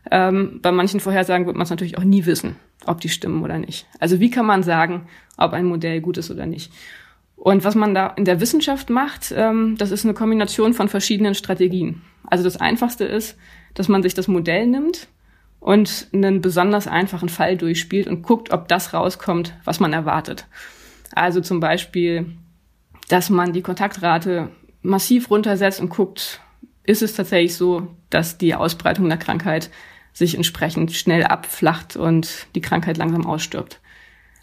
Ähm, 0.09 0.59
bei 0.61 0.71
manchen 0.71 0.99
Vorhersagen 0.99 1.45
wird 1.45 1.55
man 1.55 1.63
es 1.63 1.69
natürlich 1.69 1.97
auch 1.97 2.03
nie 2.03 2.25
wissen, 2.25 2.55
ob 2.85 3.01
die 3.01 3.09
stimmen 3.09 3.43
oder 3.43 3.59
nicht. 3.59 3.87
Also 3.99 4.19
wie 4.19 4.31
kann 4.31 4.45
man 4.45 4.63
sagen, 4.63 5.07
ob 5.37 5.53
ein 5.53 5.65
Modell 5.65 6.01
gut 6.01 6.17
ist 6.17 6.31
oder 6.31 6.45
nicht? 6.45 6.71
Und 7.43 7.63
was 7.63 7.73
man 7.73 7.95
da 7.95 8.05
in 8.05 8.25
der 8.25 8.39
Wissenschaft 8.39 8.91
macht, 8.91 9.33
ähm, 9.35 9.75
das 9.75 9.89
ist 9.89 10.05
eine 10.05 10.13
Kombination 10.13 10.75
von 10.75 10.89
verschiedenen 10.89 11.33
Strategien. 11.33 12.03
Also 12.23 12.43
das 12.43 12.57
Einfachste 12.57 13.03
ist, 13.03 13.35
dass 13.73 13.87
man 13.87 14.03
sich 14.03 14.13
das 14.13 14.27
Modell 14.27 14.67
nimmt 14.67 15.07
und 15.59 16.07
einen 16.13 16.41
besonders 16.41 16.85
einfachen 16.85 17.29
Fall 17.29 17.57
durchspielt 17.57 18.05
und 18.05 18.21
guckt, 18.21 18.53
ob 18.53 18.67
das 18.67 18.93
rauskommt, 18.93 19.55
was 19.63 19.79
man 19.79 19.91
erwartet. 19.91 20.45
Also 21.15 21.41
zum 21.41 21.59
Beispiel, 21.59 22.27
dass 23.09 23.31
man 23.31 23.53
die 23.53 23.63
Kontaktrate 23.63 24.49
massiv 24.83 25.31
runtersetzt 25.31 25.81
und 25.81 25.89
guckt, 25.89 26.41
ist 26.83 27.01
es 27.01 27.15
tatsächlich 27.15 27.55
so, 27.55 27.87
dass 28.11 28.37
die 28.37 28.53
Ausbreitung 28.53 29.09
der 29.09 29.17
Krankheit 29.17 29.71
sich 30.13 30.35
entsprechend 30.35 30.91
schnell 30.91 31.23
abflacht 31.23 31.95
und 31.95 32.45
die 32.53 32.61
Krankheit 32.61 32.97
langsam 32.97 33.25
ausstirbt. 33.25 33.79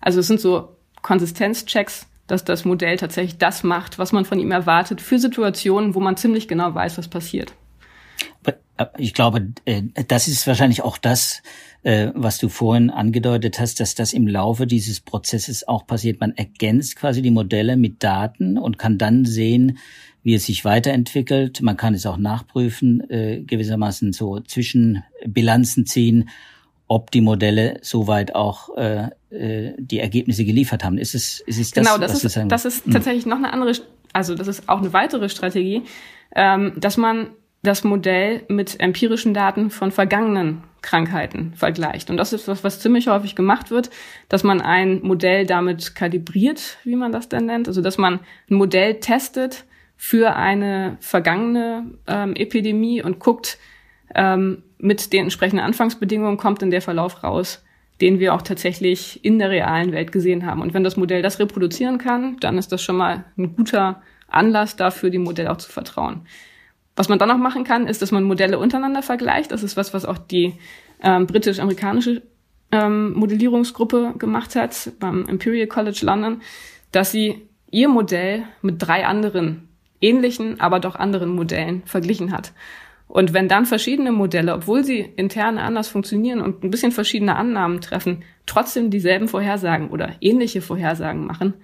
Also 0.00 0.18
es 0.18 0.26
sind 0.26 0.40
so 0.40 0.76
Konsistenzchecks, 1.02 2.08
dass 2.28 2.44
das 2.44 2.64
Modell 2.64 2.96
tatsächlich 2.96 3.38
das 3.38 3.64
macht, 3.64 3.98
was 3.98 4.12
man 4.12 4.24
von 4.24 4.38
ihm 4.38 4.52
erwartet, 4.52 5.00
für 5.00 5.18
Situationen, 5.18 5.96
wo 5.96 6.00
man 6.00 6.16
ziemlich 6.16 6.46
genau 6.46 6.72
weiß, 6.72 6.98
was 6.98 7.08
passiert. 7.08 7.52
Ich 8.96 9.12
glaube, 9.12 9.48
äh, 9.64 9.82
das 10.06 10.28
ist 10.28 10.46
wahrscheinlich 10.46 10.82
auch 10.82 10.98
das, 10.98 11.42
äh, 11.82 12.10
was 12.14 12.38
du 12.38 12.48
vorhin 12.48 12.90
angedeutet 12.90 13.58
hast, 13.58 13.80
dass 13.80 13.96
das 13.96 14.12
im 14.12 14.28
Laufe 14.28 14.68
dieses 14.68 15.00
Prozesses 15.00 15.66
auch 15.66 15.84
passiert. 15.84 16.20
Man 16.20 16.36
ergänzt 16.36 16.94
quasi 16.94 17.20
die 17.20 17.32
Modelle 17.32 17.76
mit 17.76 18.04
Daten 18.04 18.56
und 18.56 18.78
kann 18.78 18.96
dann 18.96 19.24
sehen, 19.24 19.78
wie 20.22 20.34
es 20.34 20.46
sich 20.46 20.64
weiterentwickelt. 20.64 21.60
Man 21.60 21.76
kann 21.76 21.94
es 21.94 22.06
auch 22.06 22.18
nachprüfen, 22.18 23.08
äh, 23.10 23.42
gewissermaßen 23.42 24.12
so 24.12 24.38
Zwischenbilanzen 24.40 25.84
ziehen, 25.84 26.28
ob 26.88 27.10
die 27.10 27.20
Modelle 27.20 27.78
soweit 27.82 28.34
auch 28.34 28.76
äh, 28.76 29.08
äh, 29.30 29.74
die 29.78 30.00
Ergebnisse 30.00 30.44
geliefert 30.44 30.84
haben. 30.84 30.98
Ist 30.98 31.14
es, 31.14 31.40
ist 31.40 31.60
es 31.60 31.70
das, 31.70 31.86
genau, 31.86 31.98
das 31.98 32.24
ist, 32.24 32.40
das 32.48 32.64
ist 32.64 32.84
hm. 32.86 32.92
tatsächlich 32.92 33.26
noch 33.26 33.36
eine 33.36 33.52
andere, 33.52 33.72
also 34.12 34.34
das 34.34 34.48
ist 34.48 34.68
auch 34.68 34.78
eine 34.78 34.92
weitere 34.92 35.28
Strategie, 35.28 35.82
ähm, 36.34 36.72
dass 36.76 36.96
man 36.96 37.28
das 37.62 37.84
Modell 37.84 38.42
mit 38.48 38.80
empirischen 38.80 39.34
Daten 39.34 39.70
von 39.70 39.90
vergangenen 39.90 40.62
Krankheiten 40.80 41.52
vergleicht. 41.54 42.08
Und 42.08 42.16
das 42.16 42.32
ist 42.32 42.46
was, 42.48 42.62
was 42.62 42.80
ziemlich 42.80 43.08
häufig 43.08 43.34
gemacht 43.34 43.70
wird, 43.70 43.90
dass 44.28 44.44
man 44.44 44.60
ein 44.60 45.00
Modell 45.02 45.44
damit 45.44 45.94
kalibriert, 45.94 46.78
wie 46.84 46.96
man 46.96 47.12
das 47.12 47.28
denn 47.28 47.46
nennt. 47.46 47.68
Also 47.68 47.82
dass 47.82 47.98
man 47.98 48.20
ein 48.48 48.54
Modell 48.54 49.00
testet 49.00 49.64
für 49.96 50.36
eine 50.36 50.96
vergangene 51.00 51.90
ähm, 52.06 52.34
Epidemie 52.36 53.02
und 53.02 53.18
guckt, 53.18 53.58
ähm, 54.14 54.62
mit 54.78 55.12
den 55.12 55.24
entsprechenden 55.24 55.64
Anfangsbedingungen 55.64 56.36
kommt 56.36 56.62
in 56.62 56.70
der 56.70 56.82
Verlauf 56.82 57.22
raus, 57.22 57.64
den 58.00 58.20
wir 58.20 58.34
auch 58.34 58.42
tatsächlich 58.42 59.24
in 59.24 59.38
der 59.38 59.50
realen 59.50 59.92
Welt 59.92 60.12
gesehen 60.12 60.46
haben. 60.46 60.62
Und 60.62 60.74
wenn 60.74 60.84
das 60.84 60.96
Modell 60.96 61.22
das 61.22 61.38
reproduzieren 61.38 61.98
kann, 61.98 62.36
dann 62.40 62.58
ist 62.58 62.70
das 62.70 62.82
schon 62.82 62.96
mal 62.96 63.24
ein 63.36 63.56
guter 63.56 64.02
Anlass 64.28 64.76
dafür, 64.76 65.10
dem 65.10 65.24
Modell 65.24 65.48
auch 65.48 65.56
zu 65.56 65.70
vertrauen. 65.70 66.22
Was 66.94 67.08
man 67.08 67.18
dann 67.18 67.28
noch 67.28 67.38
machen 67.38 67.64
kann, 67.64 67.86
ist, 67.86 68.02
dass 68.02 68.12
man 68.12 68.24
Modelle 68.24 68.58
untereinander 68.58 69.02
vergleicht. 69.02 69.52
Das 69.52 69.62
ist 69.62 69.76
was, 69.76 69.94
was 69.94 70.04
auch 70.04 70.18
die 70.18 70.54
ähm, 71.02 71.26
britisch-amerikanische 71.26 72.22
ähm, 72.72 73.12
Modellierungsgruppe 73.12 74.14
gemacht 74.18 74.56
hat 74.56 74.92
beim 75.00 75.26
Imperial 75.26 75.66
College 75.66 76.00
London, 76.02 76.42
dass 76.92 77.12
sie 77.12 77.48
ihr 77.70 77.88
Modell 77.88 78.44
mit 78.62 78.76
drei 78.78 79.06
anderen 79.06 79.68
ähnlichen, 80.00 80.60
aber 80.60 80.80
doch 80.80 80.96
anderen 80.96 81.30
Modellen 81.30 81.82
verglichen 81.86 82.32
hat. 82.32 82.52
Und 83.08 83.32
wenn 83.32 83.48
dann 83.48 83.64
verschiedene 83.64 84.12
Modelle, 84.12 84.54
obwohl 84.54 84.84
sie 84.84 85.00
intern 85.00 85.58
anders 85.58 85.88
funktionieren 85.88 86.40
und 86.40 86.62
ein 86.62 86.70
bisschen 86.70 86.92
verschiedene 86.92 87.36
Annahmen 87.36 87.80
treffen, 87.80 88.22
trotzdem 88.46 88.90
dieselben 88.90 89.28
Vorhersagen 89.28 89.88
oder 89.88 90.12
ähnliche 90.20 90.60
Vorhersagen 90.60 91.26
machen, 91.26 91.54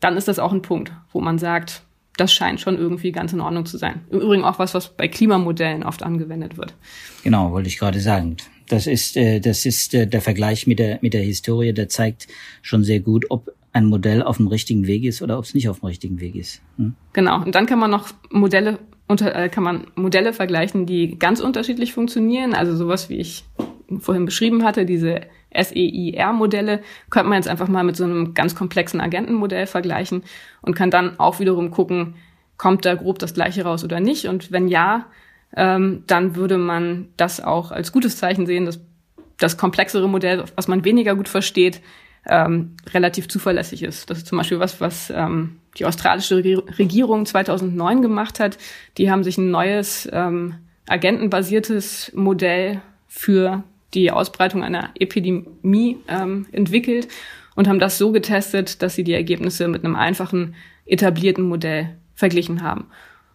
dann 0.00 0.16
ist 0.16 0.28
das 0.28 0.38
auch 0.38 0.52
ein 0.52 0.62
Punkt, 0.62 0.92
wo 1.12 1.20
man 1.20 1.38
sagt, 1.38 1.82
das 2.16 2.32
scheint 2.32 2.60
schon 2.60 2.78
irgendwie 2.78 3.12
ganz 3.12 3.32
in 3.32 3.40
Ordnung 3.40 3.66
zu 3.66 3.76
sein. 3.76 4.00
Im 4.10 4.20
Übrigen 4.20 4.44
auch 4.44 4.58
was, 4.58 4.72
was 4.74 4.88
bei 4.88 5.08
Klimamodellen 5.08 5.82
oft 5.82 6.02
angewendet 6.02 6.56
wird. 6.56 6.74
Genau, 7.22 7.52
wollte 7.52 7.68
ich 7.68 7.78
gerade 7.78 8.00
sagen. 8.00 8.36
Das 8.68 8.86
ist, 8.86 9.16
äh, 9.16 9.40
das 9.40 9.66
ist 9.66 9.92
äh, 9.94 10.06
der 10.06 10.20
Vergleich 10.20 10.66
mit 10.66 10.78
der, 10.78 10.98
mit 11.02 11.12
der 11.12 11.22
Historie, 11.22 11.72
der 11.72 11.88
zeigt 11.88 12.28
schon 12.62 12.82
sehr 12.82 13.00
gut, 13.00 13.26
ob 13.30 13.52
ein 13.72 13.86
Modell 13.86 14.22
auf 14.22 14.36
dem 14.36 14.46
richtigen 14.46 14.86
Weg 14.86 15.04
ist 15.04 15.20
oder 15.20 15.38
ob 15.38 15.44
es 15.44 15.54
nicht 15.54 15.68
auf 15.68 15.80
dem 15.80 15.86
richtigen 15.86 16.20
Weg 16.20 16.36
ist. 16.36 16.62
Hm? 16.76 16.94
Genau. 17.12 17.42
Und 17.42 17.54
dann 17.54 17.66
kann 17.66 17.80
man 17.80 17.90
noch 17.90 18.10
Modelle 18.30 18.78
unter, 19.06 19.34
äh, 19.34 19.48
kann 19.48 19.64
man 19.64 19.86
Modelle 19.94 20.32
vergleichen, 20.32 20.86
die 20.86 21.18
ganz 21.18 21.40
unterschiedlich 21.40 21.92
funktionieren. 21.92 22.54
Also 22.54 22.74
sowas, 22.76 23.08
wie 23.08 23.18
ich 23.18 23.44
vorhin 24.00 24.24
beschrieben 24.24 24.64
hatte, 24.64 24.86
diese 24.86 25.22
SEIR-Modelle, 25.54 26.82
könnte 27.10 27.28
man 27.28 27.36
jetzt 27.36 27.48
einfach 27.48 27.68
mal 27.68 27.84
mit 27.84 27.96
so 27.96 28.04
einem 28.04 28.34
ganz 28.34 28.54
komplexen 28.54 29.00
Agentenmodell 29.00 29.66
vergleichen 29.66 30.24
und 30.62 30.74
kann 30.74 30.90
dann 30.90 31.18
auch 31.18 31.38
wiederum 31.38 31.70
gucken, 31.70 32.16
kommt 32.56 32.84
da 32.84 32.94
grob 32.94 33.18
das 33.18 33.34
gleiche 33.34 33.64
raus 33.64 33.84
oder 33.84 34.00
nicht. 34.00 34.26
Und 34.26 34.52
wenn 34.52 34.68
ja, 34.68 35.06
ähm, 35.56 36.04
dann 36.06 36.34
würde 36.34 36.58
man 36.58 37.08
das 37.16 37.42
auch 37.42 37.70
als 37.70 37.92
gutes 37.92 38.16
Zeichen 38.16 38.46
sehen, 38.46 38.64
dass 38.64 38.80
das 39.38 39.56
komplexere 39.56 40.08
Modell, 40.08 40.44
was 40.56 40.68
man 40.68 40.84
weniger 40.84 41.14
gut 41.14 41.28
versteht, 41.28 41.80
ähm, 42.26 42.76
relativ 42.92 43.28
zuverlässig 43.28 43.82
ist. 43.82 44.10
Das 44.10 44.18
ist 44.18 44.26
zum 44.26 44.38
Beispiel 44.38 44.58
was, 44.58 44.80
was 44.80 45.10
ähm, 45.14 45.56
die 45.78 45.84
australische 45.84 46.36
Regierung 46.78 47.26
2009 47.26 48.02
gemacht 48.02 48.40
hat. 48.40 48.58
Die 48.98 49.10
haben 49.10 49.24
sich 49.24 49.38
ein 49.38 49.50
neues 49.50 50.08
ähm, 50.12 50.54
agentenbasiertes 50.88 52.12
Modell 52.14 52.80
für 53.08 53.64
die 53.94 54.10
Ausbreitung 54.10 54.62
einer 54.62 54.90
Epidemie 54.98 55.98
ähm, 56.08 56.46
entwickelt 56.52 57.08
und 57.54 57.68
haben 57.68 57.78
das 57.78 57.98
so 57.98 58.12
getestet, 58.12 58.82
dass 58.82 58.94
sie 58.94 59.04
die 59.04 59.12
Ergebnisse 59.12 59.68
mit 59.68 59.84
einem 59.84 59.96
einfachen 59.96 60.54
etablierten 60.86 61.44
Modell 61.44 61.96
verglichen 62.14 62.62
haben. 62.62 62.86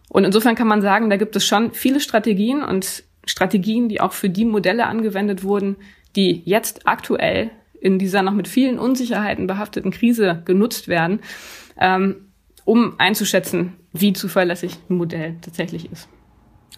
Und 0.08 0.24
insofern 0.24 0.54
kann 0.54 0.68
man 0.68 0.82
sagen, 0.82 1.08
da 1.08 1.16
gibt 1.16 1.36
es 1.36 1.46
schon 1.46 1.72
viele 1.72 2.00
Strategien 2.00 2.62
und 2.62 3.04
Strategien, 3.24 3.88
die 3.88 4.00
auch 4.00 4.12
für 4.12 4.28
die 4.28 4.44
Modelle 4.44 4.86
angewendet 4.86 5.44
wurden, 5.44 5.76
die 6.16 6.42
jetzt 6.44 6.86
aktuell 6.86 7.50
in 7.80 7.98
dieser 7.98 8.22
noch 8.22 8.32
mit 8.32 8.48
vielen 8.48 8.78
Unsicherheiten 8.78 9.46
behafteten 9.46 9.90
Krise 9.90 10.42
genutzt 10.44 10.88
werden, 10.88 11.20
ähm, 11.78 12.32
um 12.64 12.94
einzuschätzen, 12.98 13.74
wie 13.92 14.12
zuverlässig 14.12 14.76
ein 14.88 14.96
Modell 14.96 15.36
tatsächlich 15.40 15.90
ist. 15.90 16.08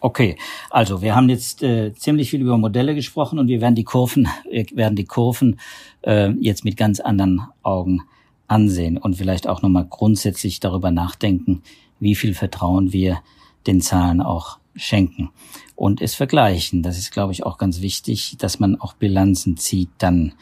Okay, 0.00 0.36
also 0.70 1.00
wir 1.00 1.14
haben 1.14 1.28
jetzt 1.28 1.62
äh, 1.62 1.92
ziemlich 1.94 2.30
viel 2.30 2.40
über 2.40 2.58
Modelle 2.58 2.94
gesprochen 2.94 3.38
und 3.38 3.46
wir 3.46 3.60
werden 3.60 3.76
die 3.76 3.84
Kurven, 3.84 4.28
wir 4.50 4.66
werden 4.72 4.96
die 4.96 5.04
Kurven 5.04 5.60
äh, 6.02 6.30
jetzt 6.40 6.64
mit 6.64 6.76
ganz 6.76 6.98
anderen 6.98 7.42
Augen 7.62 8.00
ansehen 8.48 8.98
und 8.98 9.14
vielleicht 9.14 9.46
auch 9.46 9.62
nochmal 9.62 9.86
grundsätzlich 9.88 10.60
darüber 10.60 10.90
nachdenken, 10.90 11.62
wie 12.00 12.16
viel 12.16 12.34
Vertrauen 12.34 12.92
wir 12.92 13.22
den 13.66 13.80
Zahlen 13.80 14.20
auch 14.20 14.58
schenken 14.74 15.30
und 15.76 16.00
es 16.00 16.14
vergleichen. 16.14 16.82
Das 16.82 16.98
ist, 16.98 17.12
glaube 17.12 17.32
ich, 17.32 17.44
auch 17.44 17.58
ganz 17.58 17.80
wichtig, 17.80 18.36
dass 18.38 18.58
man 18.58 18.80
auch 18.80 18.94
Bilanzen 18.94 19.56
zieht 19.56 19.90
dann. 19.98 20.32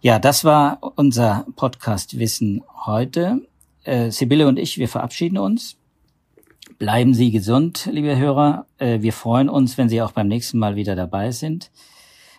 Ja, 0.00 0.20
das 0.20 0.44
war 0.44 0.78
unser 0.94 1.44
Podcast 1.56 2.20
Wissen 2.20 2.62
heute. 2.86 3.48
Äh, 3.82 4.12
Sibylle 4.12 4.46
und 4.46 4.56
ich, 4.56 4.78
wir 4.78 4.88
verabschieden 4.88 5.38
uns. 5.38 5.76
Bleiben 6.78 7.14
Sie 7.14 7.32
gesund, 7.32 7.88
liebe 7.90 8.16
Hörer. 8.16 8.66
Äh, 8.78 9.00
wir 9.00 9.12
freuen 9.12 9.48
uns, 9.48 9.76
wenn 9.76 9.88
Sie 9.88 10.00
auch 10.00 10.12
beim 10.12 10.28
nächsten 10.28 10.58
Mal 10.58 10.76
wieder 10.76 10.94
dabei 10.94 11.32
sind. 11.32 11.72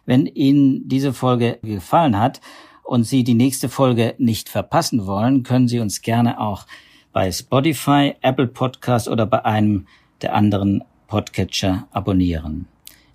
Wenn 0.06 0.26
Ihnen 0.26 0.88
diese 0.88 1.12
Folge 1.12 1.60
gefallen 1.62 2.18
hat 2.18 2.40
und 2.84 3.04
Sie 3.04 3.26
die 3.26 3.34
nächste 3.34 3.68
Folge 3.68 4.16
nicht 4.18 4.48
verpassen 4.48 5.06
wollen, 5.06 5.44
können 5.44 5.68
Sie 5.68 5.80
uns 5.80 6.02
gerne 6.02 6.40
auch 6.40 6.66
bei 7.12 7.30
Spotify, 7.30 8.16
Apple 8.22 8.48
Podcast 8.48 9.10
oder 9.10 9.26
bei 9.26 9.44
einem 9.44 9.86
der 10.22 10.34
anderen 10.34 10.86
Podcatcher 11.08 11.90
abonnieren. 11.92 12.68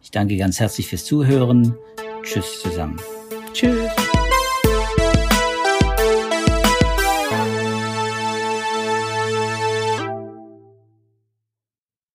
Ich 0.03 0.11
danke 0.11 0.37
ganz 0.37 0.61
herzlich 0.61 0.89
fürs 0.89 1.07
Zuhören. 1.07 1.75
Tschüss 2.23 2.61
zusammen. 2.61 3.01
Tschüss. 3.55 4.14